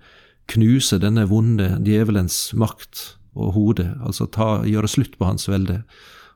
knuse 0.53 1.01
denne 1.03 1.27
vonde 1.29 1.75
djevelens 1.85 2.53
makt 2.57 3.03
og 3.39 3.53
hode, 3.57 3.89
altså 4.05 4.29
ta, 4.33 4.63
gjøre 4.67 4.91
slutt 4.91 5.19
på 5.19 5.27
hans 5.29 5.49
velde. 5.49 5.83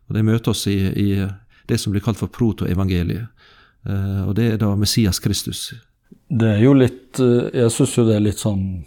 Og 0.08 0.16
Det 0.16 0.24
møter 0.26 0.52
oss 0.52 0.66
i, 0.66 0.78
i 0.90 1.08
det 1.68 1.78
som 1.80 1.92
blir 1.94 2.02
kalt 2.04 2.20
for 2.20 2.32
protoevangeliet. 2.32 3.30
Uh, 3.82 4.28
og 4.28 4.36
det 4.38 4.44
er 4.46 4.58
da 4.62 4.76
Messias 4.78 5.18
Kristus. 5.18 5.72
Det 6.30 6.46
er 6.54 6.60
jo 6.62 6.70
litt 6.76 7.18
eh, 7.18 7.48
Jeg 7.50 7.72
syns 7.74 7.96
jo 7.96 8.04
det 8.06 8.14
er 8.14 8.22
litt 8.22 8.38
sånn 8.38 8.84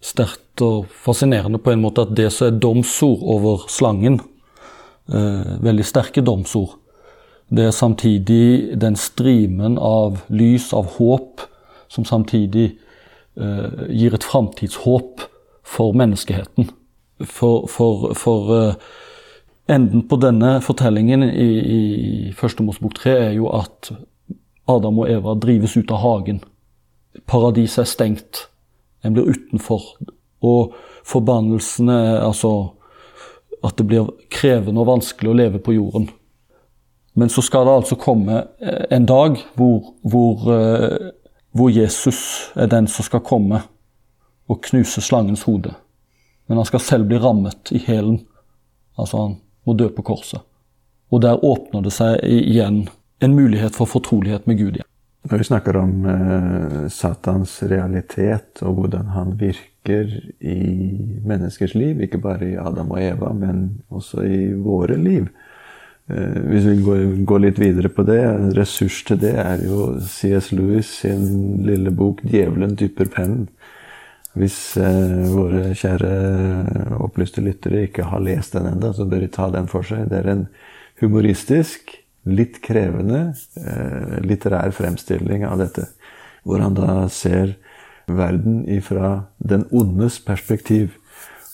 sterkt 0.00 0.62
og 0.64 0.88
fascinerende 1.04 1.60
på 1.60 1.72
en 1.72 1.82
måte 1.82 2.04
at 2.06 2.14
det 2.16 2.30
som 2.32 2.48
er 2.48 2.60
domsord 2.60 3.22
over 3.22 3.66
slangen, 3.68 4.20
eh, 5.12 5.56
veldig 5.60 5.84
sterke 5.84 6.24
domsord. 6.24 6.78
Det 7.50 7.64
er 7.66 7.70
samtidig 7.74 8.80
den 8.80 8.96
strimen 8.96 9.78
av 9.78 10.22
lys, 10.28 10.72
av 10.72 10.96
håp, 10.96 11.40
som 11.88 12.04
samtidig 12.04 12.76
eh, 13.36 13.88
gir 13.90 14.14
et 14.14 14.24
framtidshåp 14.24 15.26
for 15.66 15.92
menneskeheten. 15.92 16.70
For, 17.20 17.66
for, 17.66 18.14
for 18.14 18.54
eh, 18.56 18.74
enden 19.68 20.06
på 20.08 20.16
denne 20.16 20.60
fortellingen 20.64 21.26
i, 21.28 21.50
i 21.60 22.32
Første 22.32 22.62
Mosebok 22.62 22.94
tre 22.96 23.16
er 23.26 23.34
jo 23.36 23.50
at 23.52 23.90
Adam 24.70 25.02
og 25.02 25.10
Eva 25.10 25.34
drives 25.34 25.76
ut 25.76 25.90
av 25.90 26.02
hagen. 26.04 26.40
Paradiset 27.26 27.84
er 27.84 27.90
stengt. 27.90 28.46
En 29.02 29.16
blir 29.16 29.30
utenfor. 29.30 29.82
Og 30.40 30.74
forbannelsene, 31.08 32.20
altså 32.20 32.52
at 33.64 33.76
det 33.76 33.86
blir 33.88 34.08
krevende 34.32 34.80
og 34.80 34.88
vanskelig 34.88 35.30
å 35.30 35.36
leve 35.36 35.60
på 35.62 35.74
jorden. 35.76 36.08
Men 37.18 37.28
så 37.28 37.42
skal 37.44 37.66
det 37.66 37.76
altså 37.80 37.98
komme 38.00 38.44
eh, 38.62 38.86
en 38.94 39.06
dag 39.08 39.36
hvor, 39.58 39.92
hvor, 40.06 40.46
eh, 40.54 41.10
hvor 41.52 41.72
Jesus 41.74 42.20
er 42.56 42.70
den 42.70 42.88
som 42.88 43.04
skal 43.04 43.24
komme 43.26 43.62
og 44.50 44.62
knuse 44.64 45.02
slangens 45.04 45.44
hode. 45.48 45.74
Men 46.48 46.58
han 46.58 46.68
skal 46.68 46.82
selv 46.82 47.10
bli 47.10 47.18
rammet 47.20 47.72
i 47.76 47.82
hælen. 47.84 48.22
Altså, 48.98 49.26
han 49.26 49.36
må 49.66 49.76
dø 49.78 49.90
på 49.94 50.02
korset. 50.06 50.42
Og 51.10 51.22
der 51.22 51.44
åpner 51.44 51.82
det 51.84 51.92
seg 51.94 52.22
igjen 52.26 52.84
en 53.20 53.34
mulighet 53.36 53.76
for 53.76 53.90
fortrolighet 53.90 54.46
med 54.48 54.58
Gud 54.58 54.78
igjen. 54.78 54.89
Når 55.22 55.38
vi 55.38 55.44
snakker 55.44 55.76
om 55.76 56.06
eh, 56.08 56.88
Satans 56.88 57.58
realitet 57.68 58.62
og 58.64 58.78
hvordan 58.78 59.10
han 59.12 59.34
virker 59.40 60.14
i 60.40 60.60
menneskers 61.28 61.74
liv, 61.76 62.00
ikke 62.00 62.22
bare 62.24 62.48
i 62.48 62.56
Adam 62.56 62.94
og 62.94 63.02
Eva, 63.02 63.34
men 63.36 63.82
også 63.92 64.24
i 64.24 64.40
våre 64.56 64.96
liv 64.96 65.28
eh, 66.08 66.40
Hvis 66.48 66.64
vi 66.70 66.76
går, 66.86 67.04
går, 67.28 67.44
litt 67.44 67.60
videre 67.60 67.92
på 67.92 68.06
det, 68.08 68.18
en 68.24 68.48
ressurs 68.56 69.02
til 69.04 69.20
det 69.20 69.34
er 69.44 69.60
jo 69.66 69.92
C.S. 70.00 70.52
Lewis 70.56 70.96
sin 71.02 71.60
lille 71.68 71.92
bok 71.92 72.24
'Djevelen 72.24 72.76
dypper 72.80 73.12
pennen'. 73.12 73.48
Hvis 74.40 74.76
eh, 74.80 75.26
våre 75.34 75.74
kjære 75.76 76.96
opplyste 76.96 77.44
lyttere 77.44 77.88
ikke 77.90 78.08
har 78.08 78.24
lest 78.24 78.56
den 78.56 78.72
ennå, 78.72 78.94
så 78.96 79.04
bør 79.04 79.26
de 79.26 79.34
ta 79.36 79.50
den 79.52 79.68
for 79.68 79.84
seg. 79.84 80.08
Det 80.08 80.22
er 80.22 80.32
en 80.32 80.46
humoristisk 81.02 81.99
litt 82.28 82.60
krevende 82.64 83.30
eh, 83.56 84.18
litterær 84.24 84.74
fremstilling 84.76 85.46
av 85.48 85.60
dette. 85.62 85.86
Hvor 86.44 86.60
han 86.62 86.76
da 86.76 87.04
ser 87.12 87.56
verden 88.10 88.64
ifra 88.68 89.24
den 89.38 89.66
ondes 89.70 90.20
perspektiv. 90.24 90.96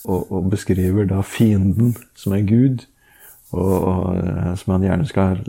Og, 0.07 0.31
og 0.31 0.51
beskriver 0.51 1.07
da 1.07 1.19
fienden, 1.25 1.95
som 2.15 2.31
er 2.37 2.45
Gud, 2.47 2.85
og, 3.51 3.73
og 3.75 4.19
eh, 4.21 4.53
som 4.59 4.77
han 4.77 4.85
gjerne 4.87 5.07
skal 5.09 5.41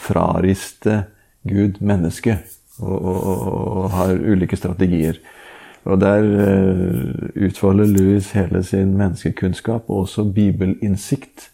frariste 0.00 1.04
Gud 1.48 1.80
mennesket. 1.80 2.58
Og, 2.82 2.98
og, 3.04 3.90
har 3.92 4.16
ulike 4.16 4.56
strategier. 4.56 5.20
Og 5.84 6.00
der 6.00 6.24
uh, 6.24 7.44
utfolder 7.46 7.86
Louis 7.90 8.30
hele 8.32 8.62
sin 8.64 8.94
menneskekunnskap 8.96 9.90
og 9.90 10.06
også 10.06 10.24
bibelinnsikt 10.24 11.51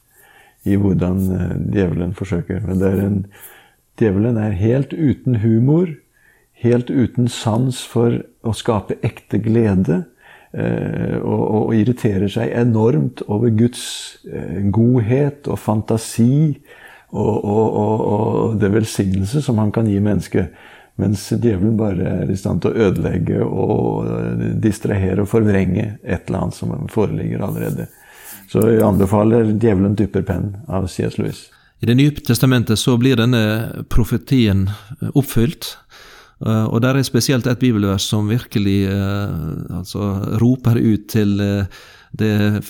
i 0.69 0.77
hvordan 0.81 1.23
eh, 1.35 1.55
djevelen 1.75 2.15
forsøker. 2.19 2.61
Men 2.67 2.85
er 2.85 3.01
en, 3.05 3.19
djevelen 4.01 4.39
er 4.41 4.57
helt 4.59 4.93
uten 4.93 5.41
humor, 5.45 5.91
helt 6.59 6.91
uten 6.91 7.29
sans 7.31 7.83
for 7.87 8.21
å 8.43 8.55
skape 8.57 8.99
ekte 9.07 9.41
glede. 9.43 10.05
Og, 10.49 11.27
og, 11.29 11.43
og, 11.69 11.73
irriterer 11.77 12.31
seg 12.33 12.55
enormt 12.57 13.21
over 13.29 13.53
Guds 13.53 13.83
eh, 14.33 14.63
godhet 14.73 15.45
og 15.45 15.59
fantasi 15.61 16.57
og, 17.13 17.45
og 17.45 18.55
det 18.57 18.71
velsignelse 18.73 19.43
som 19.45 19.61
han 19.61 19.75
kan 19.77 19.89
gi 19.93 20.01
mennesket. 20.01 20.57
Mens 20.99 21.29
djevelen 21.31 21.77
bare 21.79 22.09
er 22.25 22.31
i 22.33 22.37
stand 22.37 22.65
til 22.65 22.73
å 22.73 22.89
ødelegge 22.89 23.45
og 23.45 24.09
distrahere 24.59 25.23
og 25.23 25.31
forvrenge 25.31 25.85
et 26.03 26.27
eller 26.27 26.41
annet 26.49 26.59
som 26.59 26.73
foreligger 26.91 27.45
allerede. 27.47 27.87
Så 28.49 28.63
jeg 28.65 28.83
anbefaler 28.83 29.53
'Djevelen 29.53 29.95
dypper 29.95 30.25
penn' 30.25 30.55
av 30.69 30.89
C.S. 30.89 31.19
Lewis. 31.19 31.49
I 31.81 31.87
Det 31.87 31.97
nye 31.97 32.11
testamentet 32.11 32.79
så 32.79 32.97
blir 32.97 33.17
denne 33.17 33.85
profetien 33.91 34.71
oppfylt. 35.15 35.77
Og 36.41 36.81
der 36.83 36.97
er 36.97 37.03
spesielt 37.03 37.47
et 37.47 37.59
bibelvers 37.59 38.03
som 38.03 38.29
virkelig 38.29 38.89
altså, 39.71 40.39
roper 40.41 40.79
ut 40.79 41.09
til 41.09 41.39
det 42.19 42.63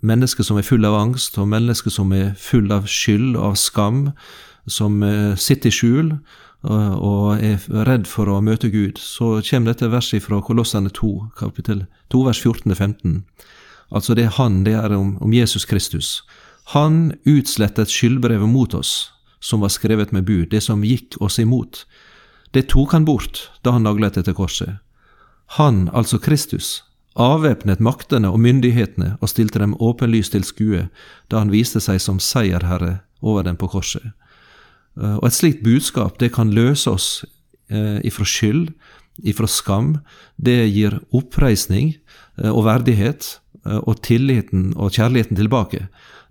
mennesket 0.00 0.46
som 0.46 0.58
er 0.58 0.66
full 0.66 0.84
av 0.84 0.94
angst, 0.94 1.38
og 1.38 1.48
mennesket 1.48 1.92
som 1.92 2.12
er 2.12 2.34
full 2.38 2.72
av 2.72 2.86
skyld 2.86 3.36
og 3.36 3.44
av 3.44 3.54
skam, 3.54 4.10
som 4.66 5.02
sitter 5.36 5.68
i 5.68 5.74
skjul 5.74 6.14
og 6.64 7.42
er 7.44 7.60
redd 7.84 8.06
for 8.08 8.30
å 8.32 8.40
møte 8.40 8.70
Gud, 8.72 8.98
så 8.98 9.40
kommer 9.44 9.74
dette 9.74 9.90
verset 9.92 10.22
fra 10.24 10.40
Kolossene 10.40 10.90
2, 10.90 11.10
kapittel 11.38 11.84
2, 12.14 12.22
vers 12.24 12.40
14-15. 12.40 13.18
Altså 13.94 14.14
det 14.18 14.26
er 14.26 14.36
Han, 14.38 14.64
det 14.66 14.74
er 14.74 14.92
om, 14.96 15.16
om 15.22 15.32
Jesus 15.32 15.64
Kristus. 15.64 16.22
Han 16.74 17.14
utslettet 17.28 17.92
skyldbrevet 17.92 18.48
mot 18.48 18.74
oss, 18.74 19.12
som 19.40 19.60
var 19.60 19.70
skrevet 19.70 20.12
med 20.12 20.24
bud, 20.24 20.48
det 20.50 20.62
som 20.64 20.82
gikk 20.84 21.20
oss 21.20 21.38
imot. 21.38 21.84
Det 22.54 22.68
tok 22.72 22.92
han 22.92 23.04
bort 23.04 23.50
da 23.62 23.74
han 23.76 23.84
naglet 23.86 24.16
etter 24.16 24.34
korset. 24.34 24.80
Han, 25.58 25.88
altså 25.92 26.18
Kristus, 26.18 26.82
avvæpnet 27.14 27.82
maktene 27.84 28.30
og 28.32 28.40
myndighetene 28.40 29.14
og 29.20 29.30
stilte 29.30 29.60
dem 29.62 29.76
åpenlyst 29.78 30.34
til 30.34 30.46
skue 30.46 30.88
da 31.30 31.42
han 31.42 31.52
viste 31.52 31.82
seg 31.82 32.00
som 32.02 32.18
seierherre 32.18 33.04
over 33.22 33.44
dem 33.46 33.58
på 33.60 33.68
korset. 33.70 34.14
Eh, 34.98 35.16
og 35.20 35.28
et 35.28 35.36
slikt 35.36 35.62
budskap 35.62 36.18
det 36.18 36.32
kan 36.34 36.54
løse 36.54 36.90
oss 36.90 37.08
eh, 37.70 38.00
ifra 38.06 38.26
skyld, 38.26 38.72
ifra 39.22 39.46
skam. 39.46 39.98
Det 40.36 40.64
gir 40.72 40.98
oppreisning 41.14 41.94
eh, 42.40 42.50
og 42.50 42.64
verdighet 42.66 43.38
og 43.64 44.02
tilliten 44.04 44.72
og 44.76 44.92
kjærligheten 44.96 45.38
tilbake. 45.38 45.86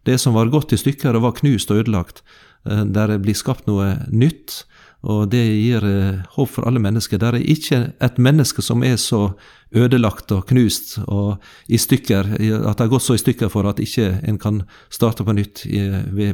Det 0.05 0.19
som 0.21 0.35
var 0.35 0.51
gått 0.53 0.75
i 0.75 0.79
stykker 0.79 1.15
og 1.15 1.25
var 1.27 1.37
knust 1.39 1.71
og 1.71 1.83
ødelagt, 1.83 2.23
der 2.63 3.11
det 3.11 3.21
blir 3.23 3.35
skapt 3.35 3.67
noe 3.67 3.95
nytt, 4.11 4.63
og 5.03 5.25
det 5.33 5.41
gir 5.43 5.83
eh, 5.83 6.21
håp 6.37 6.49
for 6.49 6.67
alle 6.67 6.79
mennesker. 6.79 7.19
Det 7.19 7.27
er 7.27 7.43
ikke 7.51 7.79
et 8.03 8.19
menneske 8.23 8.63
som 8.63 8.85
er 8.87 8.95
så 9.01 9.33
ødelagt 9.75 10.31
og 10.31 10.45
knust 10.47 10.95
og 11.03 11.43
i 11.67 11.79
stykker, 11.81 12.29
at 12.37 12.77
det 12.77 12.85
har 12.85 12.91
gått 12.91 13.03
så 13.03 13.17
i 13.17 13.19
stykker 13.19 13.51
for 13.51 13.67
at 13.67 13.81
ikke 13.83 14.21
en 14.29 14.37
kan 14.39 14.61
starte 14.93 15.25
på 15.25 15.35
nytt 15.35 15.65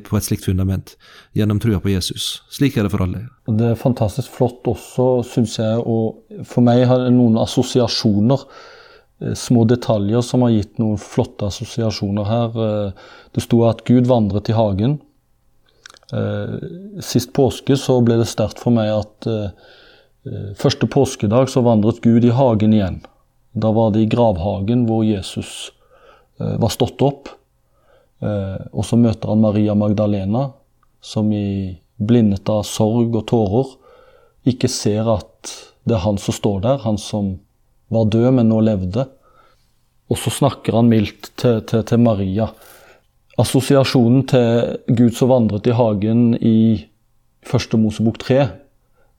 på 0.06 0.20
et 0.20 0.28
slikt 0.28 0.46
fundament 0.46 0.98
gjennom 1.38 1.62
trua 1.64 1.80
på 1.82 1.94
Jesus. 1.96 2.44
Slik 2.54 2.78
er 2.78 2.86
det 2.86 2.94
for 2.94 3.08
alle. 3.08 3.24
Det 3.48 3.72
er 3.72 3.80
fantastisk 3.80 4.36
flott 4.36 4.68
også, 4.70 5.08
syns 5.32 5.56
jeg, 5.62 5.80
og 5.80 6.44
for 6.46 6.66
meg 6.68 6.84
har 6.92 7.08
det 7.08 7.16
noen 7.16 7.40
assosiasjoner. 7.42 8.44
Eh, 9.22 9.34
små 9.34 9.64
detaljer 9.64 10.22
som 10.22 10.42
har 10.42 10.54
gitt 10.56 10.78
noen 10.80 11.00
flotte 11.00 11.50
assosiasjoner 11.50 12.28
her. 12.28 12.60
Eh, 12.66 12.92
det 13.36 13.44
sto 13.44 13.64
at 13.68 13.84
Gud 13.88 14.08
vandret 14.08 14.50
i 14.50 14.56
hagen. 14.56 15.00
Eh, 16.14 16.56
sist 17.06 17.34
påske 17.36 17.78
så 17.78 18.00
ble 18.02 18.20
det 18.22 18.30
sterkt 18.30 18.62
for 18.62 18.74
meg 18.76 18.92
at 18.96 19.28
første 20.60 20.86
påskedag 20.92 21.48
så 21.50 21.62
vandret 21.64 22.02
Gud 22.04 22.26
i 22.28 22.34
hagen 22.36 22.74
igjen. 22.76 22.98
Da 23.56 23.72
var 23.74 23.94
det 23.94 24.02
i 24.04 24.10
gravhagen 24.10 24.84
hvor 24.86 25.06
Jesus 25.08 25.72
var 26.38 26.70
stått 26.70 27.02
opp. 27.02 27.30
Og 28.20 28.84
så 28.86 29.00
møter 29.00 29.32
han 29.32 29.42
Maria 29.42 29.74
Magdalena, 29.80 30.52
som 31.02 31.32
i 31.32 31.80
blindet 31.96 32.52
av 32.52 32.66
sorg 32.68 33.16
og 33.16 33.26
tårer 33.32 33.72
ikke 34.52 34.70
ser 34.70 35.08
at 35.16 35.56
det 35.88 35.96
er 35.96 36.04
han 36.04 36.20
som 36.22 36.36
står 36.36 36.60
der, 36.68 36.84
han 36.84 37.00
som 37.00 37.38
var 37.90 38.10
død, 38.14 38.32
men 38.38 38.50
nå 38.52 38.60
levde. 38.66 39.06
Og 40.10 40.18
så 40.18 40.34
snakker 40.34 40.78
han 40.78 40.90
mildt 40.90 41.32
til, 41.38 41.62
til, 41.70 41.84
til 41.86 42.02
Maria. 42.02 42.50
Assosiasjonen 43.40 44.26
til 44.30 44.96
Gud 44.98 45.14
som 45.18 45.32
vandret 45.32 45.70
i 45.70 45.76
hagen 45.76 46.34
i 46.36 46.58
første 47.46 47.80
Mosebok 47.80 48.20
3 48.22 48.42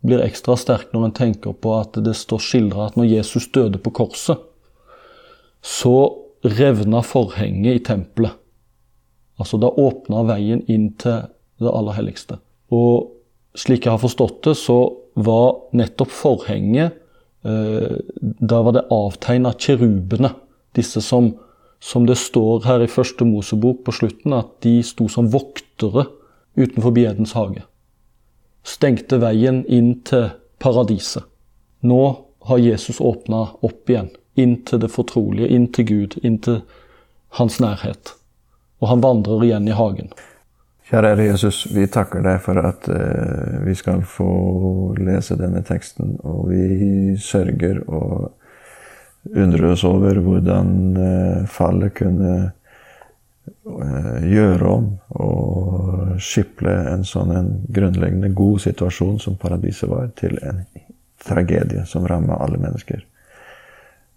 blir 0.06 0.22
ekstra 0.24 0.56
sterk 0.59 0.92
når 0.94 1.06
en 1.06 1.16
tenker 1.16 1.54
på 1.56 1.74
at 1.76 1.98
det 2.04 2.16
står 2.16 2.42
skildra 2.42 2.88
at 2.88 2.98
når 2.98 3.11
Jesus 3.11 3.48
døde 3.52 3.80
på 3.80 3.92
korset, 3.96 4.38
så 5.61 5.94
revna 6.44 7.02
forhenget 7.04 7.76
i 7.76 7.85
tempelet. 7.85 8.37
Altså 9.40 9.61
da 9.61 9.68
åpna 9.68 10.24
veien 10.28 10.64
inn 10.68 10.90
til 11.00 11.28
det 11.61 11.72
aller 11.72 11.96
helligste. 11.96 12.38
Og 12.72 13.12
slik 13.56 13.87
jeg 13.87 13.94
har 13.94 14.02
forstått 14.02 14.42
det, 14.48 14.56
så 14.56 14.78
var 15.20 15.72
nettopp 15.76 16.12
forhenget 16.12 16.96
Da 17.42 18.59
var 18.62 18.74
det 18.76 18.88
avtegna 18.92 19.55
kirubene, 19.57 20.35
disse 20.76 21.00
som 21.00 21.33
som 21.81 22.07
det 22.07 22.18
står 22.20 22.66
her 22.68 22.85
i 22.85 22.90
første 22.92 23.24
Mosebok 23.24 23.85
på 23.87 23.94
slutten, 23.96 24.37
at 24.37 24.53
de 24.64 24.81
sto 24.85 25.09
som 25.09 25.31
voktere 25.33 26.07
utenfor 26.61 26.98
Edens 27.00 27.33
hage. 27.33 27.64
Stengte 28.62 29.16
veien 29.22 29.62
inn 29.64 29.94
til 30.05 30.29
paradiset. 30.61 31.24
Nå 31.81 32.03
har 32.44 32.61
Jesus 32.61 33.00
åpna 33.00 33.46
opp 33.64 33.88
igjen, 33.88 34.11
inn 34.37 34.59
til 34.68 34.83
det 34.85 34.92
fortrolige, 34.92 35.48
inn 35.48 35.70
til 35.72 35.88
Gud, 35.88 36.18
inn 36.22 36.37
til 36.44 36.61
hans 37.40 37.57
nærhet. 37.64 38.12
Og 38.85 38.92
han 38.92 39.05
vandrer 39.05 39.46
igjen 39.46 39.68
i 39.68 39.76
hagen. 39.76 40.12
Kjære 40.90 41.22
Jesus, 41.22 41.68
vi 41.70 41.85
takker 41.87 42.24
deg 42.24 42.40
for 42.42 42.59
at 42.66 42.88
uh, 42.90 43.61
vi 43.62 43.76
skal 43.79 44.00
få 44.03 44.31
lese 44.98 45.37
denne 45.38 45.61
teksten, 45.62 46.16
og 46.26 46.48
vi 46.50 47.14
sørger 47.14 47.85
og 47.87 48.33
undrer 49.31 49.68
oss 49.70 49.85
over 49.87 50.18
hvordan 50.18 50.72
uh, 50.98 51.44
fallet 51.46 51.94
kunne 51.94 52.33
uh, 52.50 54.16
gjøre 54.24 54.72
om 54.72 54.88
og 55.14 56.18
skiple 56.18 56.74
en 56.90 57.07
sånn 57.07 57.31
en 57.38 57.53
grunnleggende 57.70 58.33
god 58.35 58.59
situasjon 58.66 59.22
som 59.22 59.38
paradiset 59.38 59.92
var, 59.94 60.11
til 60.18 60.42
en 60.42 60.64
tragedie 61.22 61.87
som 61.87 62.11
rammer 62.11 62.42
alle 62.42 62.59
mennesker. 62.59 63.07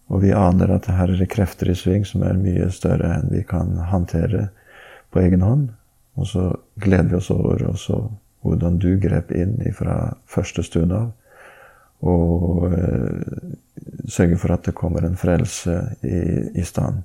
Og 0.10 0.26
vi 0.26 0.34
aner 0.34 0.74
at 0.74 0.90
her 0.90 1.14
er 1.14 1.30
krefter 1.30 1.70
i 1.70 1.78
sving 1.78 2.02
som 2.02 2.26
er 2.26 2.42
mye 2.42 2.74
større 2.74 3.14
enn 3.20 3.30
vi 3.30 3.46
kan 3.46 3.78
håndtere 3.94 4.48
på 5.14 5.22
egen 5.22 5.46
hånd. 5.46 5.70
Og 6.16 6.28
så 6.30 6.50
gleder 6.82 7.10
vi 7.10 7.18
oss 7.18 7.32
over 7.34 7.64
også 7.68 8.00
hvordan 8.44 8.78
du 8.78 8.98
grep 9.00 9.32
inn 9.32 9.56
fra 9.76 10.14
første 10.30 10.64
stund 10.64 10.94
av. 10.94 11.12
Og 12.04 12.74
eh, 12.76 13.52
sørge 14.12 14.38
for 14.38 14.54
at 14.54 14.66
det 14.68 14.76
kommer 14.76 15.06
en 15.08 15.18
frelse 15.18 15.78
i, 16.04 16.20
i 16.60 16.66
stand. 16.68 17.04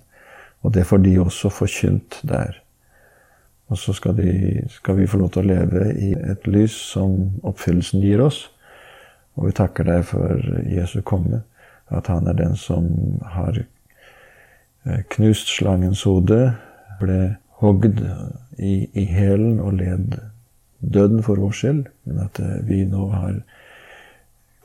Og 0.66 0.74
det 0.74 0.86
får 0.86 1.04
de 1.04 1.18
også 1.22 1.50
forkynt 1.54 2.20
der. 2.26 2.58
Og 3.68 3.78
så 3.78 3.92
skal, 3.92 4.16
de, 4.16 4.64
skal, 4.70 4.96
vi 4.96 5.06
få 5.06 5.20
lov 5.20 5.30
til 5.30 5.44
å 5.44 5.50
leve 5.52 5.90
i 5.92 6.12
et 6.16 6.46
lys 6.48 6.74
som 6.94 7.38
oppfyllelsen 7.46 8.02
gir 8.02 8.24
oss. 8.24 8.46
Og 9.36 9.50
vi 9.50 9.56
takker 9.58 9.86
deg 9.86 10.06
for 10.08 10.40
Jesu 10.66 11.00
komme, 11.06 11.44
at 11.94 12.08
han 12.10 12.26
er 12.26 12.36
den 12.40 12.56
som 12.58 12.88
har 13.36 13.60
eh, 13.60 15.04
knust 15.14 15.52
slangens 15.52 16.02
hode, 16.08 16.40
ble 16.98 17.36
hogd 17.62 18.02
i, 18.58 18.88
i 18.92 19.04
hælen 19.04 19.60
og 19.60 19.78
led 19.78 20.18
døden 20.78 21.22
for 21.26 21.40
vår 21.42 21.54
skyld, 21.58 21.86
men 22.06 22.20
at 22.22 22.38
eh, 22.42 22.60
vi 22.68 22.84
nå 22.86 23.08
har 23.14 23.40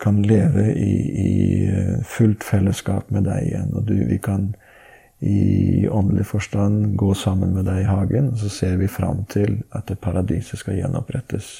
kan 0.03 0.21
leve 0.21 0.65
i, 0.75 0.93
i, 1.25 1.65
eh, 1.71 2.01
fullt 2.03 2.43
fellesskap 2.43 3.11
med 3.13 3.23
deg 3.29 3.47
igjen. 3.47 3.69
Og 3.71 3.85
du, 3.87 3.95
vi 4.09 4.17
kan 4.19 4.49
i 5.23 5.87
åndelig 5.87 6.25
forstand 6.27 6.97
gå 6.99 7.13
sammen 7.15 7.53
med 7.55 7.69
deg 7.69 7.85
i 7.85 7.87
hagen. 7.87 8.33
Og 8.33 8.41
så 8.41 8.49
ser 8.51 8.75
vi 8.81 8.91
fram 8.91 9.23
til 9.31 9.61
at 9.71 9.93
paradiset 10.03 10.59
skal 10.59 10.81
gjenopprettes 10.81 11.53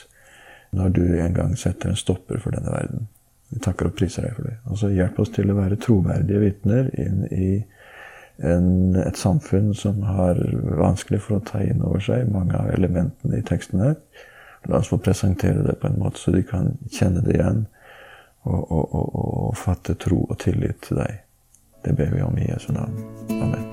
når 0.76 0.90
du 0.98 1.04
en 1.22 1.36
gang 1.38 1.54
setter 1.60 1.94
en 1.94 2.00
stopper 2.00 2.42
for 2.44 2.56
denne 2.56 2.74
verden. 2.74 3.08
Vi 3.54 3.62
takker 3.64 3.88
og 3.88 3.96
priser 3.96 4.28
deg 4.28 4.36
for 4.36 4.50
det. 4.50 4.58
Og 4.68 4.82
så 4.82 4.92
hjelp 4.92 5.22
oss 5.22 5.32
til 5.32 5.54
å 5.54 5.58
være 5.62 5.80
troverdige 5.80 6.42
vitner 6.42 6.90
inn 7.00 7.24
i 7.30 7.50
en, 8.38 8.96
et 8.96 9.18
samfunn 9.18 9.74
som 9.78 10.02
har 10.08 10.40
vanskelig 10.80 11.22
for 11.26 11.38
å 11.38 11.46
ta 11.46 11.62
inn 11.64 11.84
over 11.86 12.02
seg 12.04 12.32
mange 12.34 12.58
av 12.58 12.72
elementene 12.74 13.40
i 13.40 13.46
teksten 13.46 13.84
her. 13.84 13.96
La 14.70 14.80
oss 14.80 14.90
få 14.92 14.98
presentere 15.04 15.64
det 15.66 15.78
på 15.82 15.90
en 15.90 16.00
måte 16.00 16.22
så 16.22 16.32
de 16.32 16.44
kan 16.48 16.74
kjenne 16.92 17.24
det 17.26 17.36
igjen 17.36 17.66
og, 18.44 18.72
og, 18.72 18.96
og, 18.96 19.10
og 19.20 19.58
fatte 19.60 19.96
tro 20.00 20.24
og 20.24 20.40
tillit 20.44 20.82
til 20.88 21.04
deg. 21.04 21.22
Det 21.84 21.96
ber 22.00 22.14
vi 22.16 22.24
om 22.24 22.38
i 22.40 22.48
Jesu 22.48 22.72
navn. 22.72 22.96
Amen. 23.44 23.66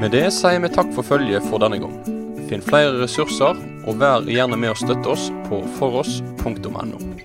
Med 0.00 0.10
det 0.12 0.26
sier 0.34 0.60
vi 0.60 0.68
takk 0.74 0.90
for 0.94 1.06
følget 1.06 1.46
for 1.48 1.62
denne 1.62 1.78
gang. 1.80 1.94
Finn 2.50 2.62
flere 2.62 2.98
ressurser, 3.00 3.58
og 3.86 4.02
vær 4.02 4.26
gjerne 4.30 4.58
med 4.58 4.74
å 4.74 4.78
støtte 4.78 5.14
oss 5.14 5.30
på 5.48 5.62
foross.no. 5.78 7.15